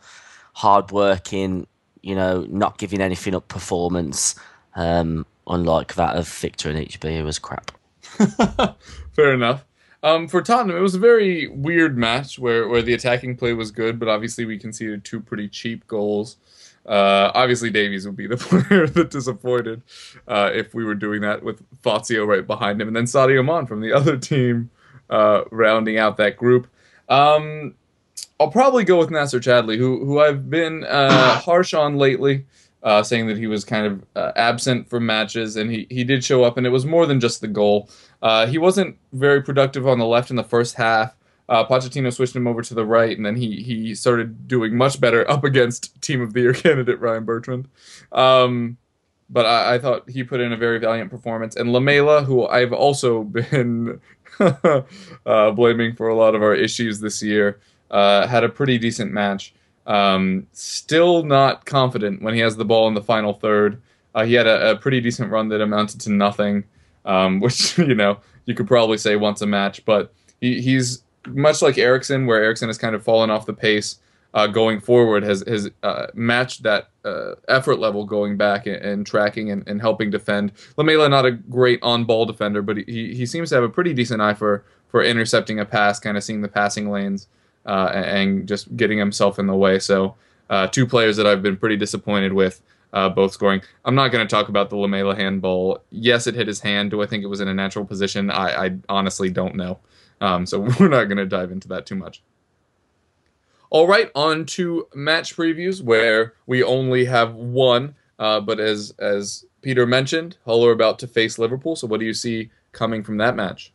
[0.53, 1.67] hard-working,
[2.01, 4.35] you know, not giving anything up performance.
[4.75, 7.71] Um, unlike that of Victor Anichebe, who was crap.
[9.15, 9.63] Fair enough.
[10.05, 13.71] Um, for Tottenham, it was a very weird match where, where the attacking play was
[13.71, 16.37] good, but obviously we conceded two pretty cheap goals.
[16.85, 18.37] Uh, obviously, Davies would be the
[18.67, 19.81] player that disappointed
[20.27, 23.67] uh, if we were doing that with Fazio right behind him, and then Sadio Mané
[23.67, 24.69] from the other team
[25.09, 26.67] uh, rounding out that group.
[27.09, 27.73] Um,
[28.39, 32.45] I'll probably go with Nacer Chadli, who who I've been uh, harsh on lately
[32.85, 36.23] uh, saying that he was kind of uh, absent from matches, and he, he did
[36.23, 37.89] show up, and it was more than just the goal.
[38.21, 41.15] Uh, he wasn't very productive on the left in the first half.
[41.47, 44.99] Uh, Pochettino switched him over to the right, and then he he started doing much
[44.99, 47.67] better up against Team of the Year candidate Ryan Bertrand.
[48.11, 48.77] Um,
[49.29, 51.55] but I, I, thought he put in a very valiant performance.
[51.55, 53.99] And Lamela, who I've also been
[54.39, 57.59] uh, blaming for a lot of our issues this year,
[57.89, 59.53] uh, had a pretty decent match.
[59.87, 63.81] Um, still not confident when he has the ball in the final third.
[64.15, 66.63] Uh, he had a, a, pretty decent run that amounted to nothing,
[67.05, 69.85] um, which you know you could probably say once a match.
[69.85, 73.99] But he, he's much like Eriksen, where Eriksen has kind of fallen off the pace
[74.33, 79.07] uh, going forward, has has uh, matched that uh, effort level going back and, and
[79.07, 80.51] tracking and, and, helping defend.
[80.75, 83.93] Lamela not a great on ball defender, but he he seems to have a pretty
[83.93, 87.27] decent eye for for intercepting a pass, kind of seeing the passing lanes
[87.65, 89.79] uh, and just getting himself in the way.
[89.79, 90.15] So
[90.49, 92.61] uh, two players that I've been pretty disappointed with.
[92.95, 93.61] Uh, both scoring.
[93.83, 95.83] I'm not going to talk about the Lamela handball.
[95.91, 96.91] Yes, it hit his hand.
[96.91, 98.31] Do I think it was in a natural position?
[98.31, 99.79] I, I honestly don't know.
[100.21, 102.23] Um, so we're not going to dive into that too much.
[103.69, 107.95] All right, on to match previews where we only have one.
[108.17, 111.75] Uh, but as as Peter mentioned, Hull are about to face Liverpool.
[111.75, 113.73] So what do you see coming from that match?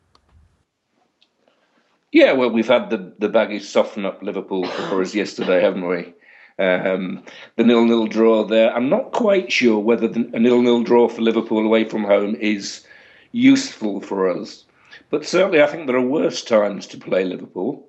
[2.11, 6.15] Yeah, well, we've had the the baggies soften up Liverpool for us yesterday, haven't we?
[6.61, 7.23] Um,
[7.57, 8.71] the nil-nil draw there.
[8.77, 12.85] I'm not quite sure whether the, a nil-nil draw for Liverpool away from home is
[13.33, 14.67] useful for us,
[15.09, 17.89] but certainly I think there are worse times to play Liverpool,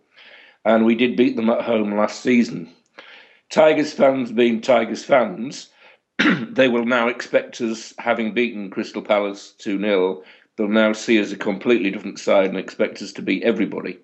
[0.63, 2.69] and we did beat them at home last season.
[3.49, 5.69] Tigers fans being Tigers fans,
[6.49, 10.23] they will now expect us, having beaten Crystal Palace 2 0,
[10.55, 13.99] they'll now see us a completely different side and expect us to beat everybody.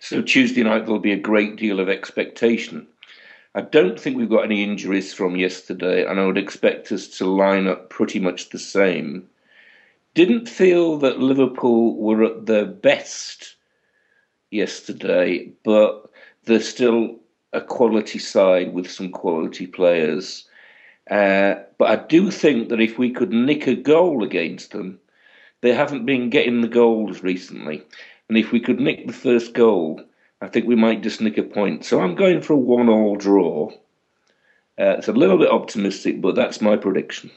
[0.00, 2.86] So Tuesday night there'll be a great deal of expectation.
[3.56, 7.26] I don't think we've got any injuries from yesterday, and I would expect us to
[7.26, 9.28] line up pretty much the same.
[10.14, 13.54] Didn't feel that Liverpool were at their best
[14.50, 16.10] yesterday, but
[16.44, 17.20] they're still
[17.52, 20.48] a quality side with some quality players.
[21.08, 24.98] Uh, but I do think that if we could nick a goal against them,
[25.60, 27.82] they haven't been getting the goals recently.
[28.28, 30.02] And if we could nick the first goal,
[30.44, 31.84] I think we might just nick a point.
[31.84, 33.70] So I'm going for a one-all draw.
[34.78, 37.30] Uh, it's a little bit optimistic, but that's my prediction.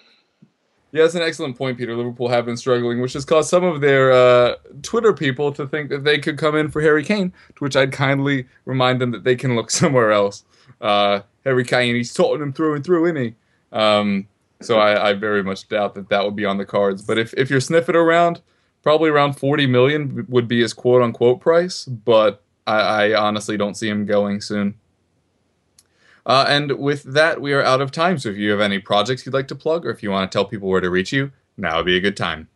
[0.91, 1.95] Yeah, that's an excellent point, Peter.
[1.95, 5.89] Liverpool have been struggling, which has caused some of their uh, Twitter people to think
[5.89, 9.23] that they could come in for Harry Kane, to which I'd kindly remind them that
[9.23, 10.43] they can look somewhere else.
[10.81, 13.35] Uh, Harry Kane, he's Tottenham through and through, isn't he?
[13.71, 14.27] Um,
[14.61, 17.01] so I, I, very much doubt that that would be on the cards.
[17.01, 18.41] But if, if you're sniffing around,
[18.81, 23.75] probably around 40 million would be his quote unquote price, but I, I honestly don't
[23.75, 24.75] see him going soon.
[26.25, 28.19] Uh, and with that, we are out of time.
[28.19, 30.35] So if you have any projects you'd like to plug, or if you want to
[30.35, 32.49] tell people where to reach you, now would be a good time.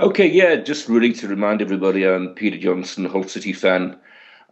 [0.00, 3.96] Okay, yeah, just really to remind everybody, I'm Peter Johnson, Hull City fan.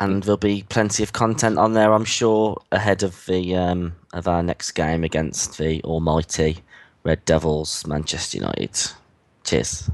[0.00, 4.28] and there'll be plenty of content on there, I'm sure, ahead of the um, of
[4.28, 6.58] our next game against the almighty
[7.04, 8.90] Red Devils, Manchester United.
[9.44, 9.90] Cheers.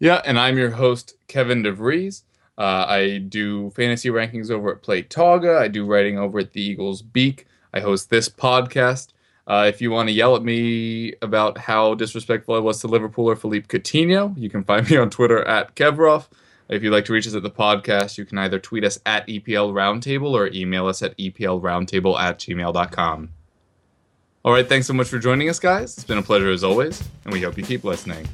[0.00, 2.22] Yeah, and I'm your host, Kevin DeVries.
[2.56, 5.58] Uh, I do fantasy rankings over at Play Toga.
[5.58, 7.46] I do writing over at the Eagles Beak.
[7.72, 9.08] I host this podcast.
[9.46, 13.30] Uh, if you want to yell at me about how disrespectful I was to Liverpool
[13.30, 16.26] or Philippe Coutinho, you can find me on Twitter at Kevroff.
[16.68, 19.26] If you'd like to reach us at the podcast, you can either tweet us at
[19.26, 23.30] EPL Roundtable or email us at EPLRoundtable at gmail.com.
[24.44, 25.96] All right, thanks so much for joining us, guys.
[25.96, 28.28] It's been a pleasure as always, and we hope you keep listening.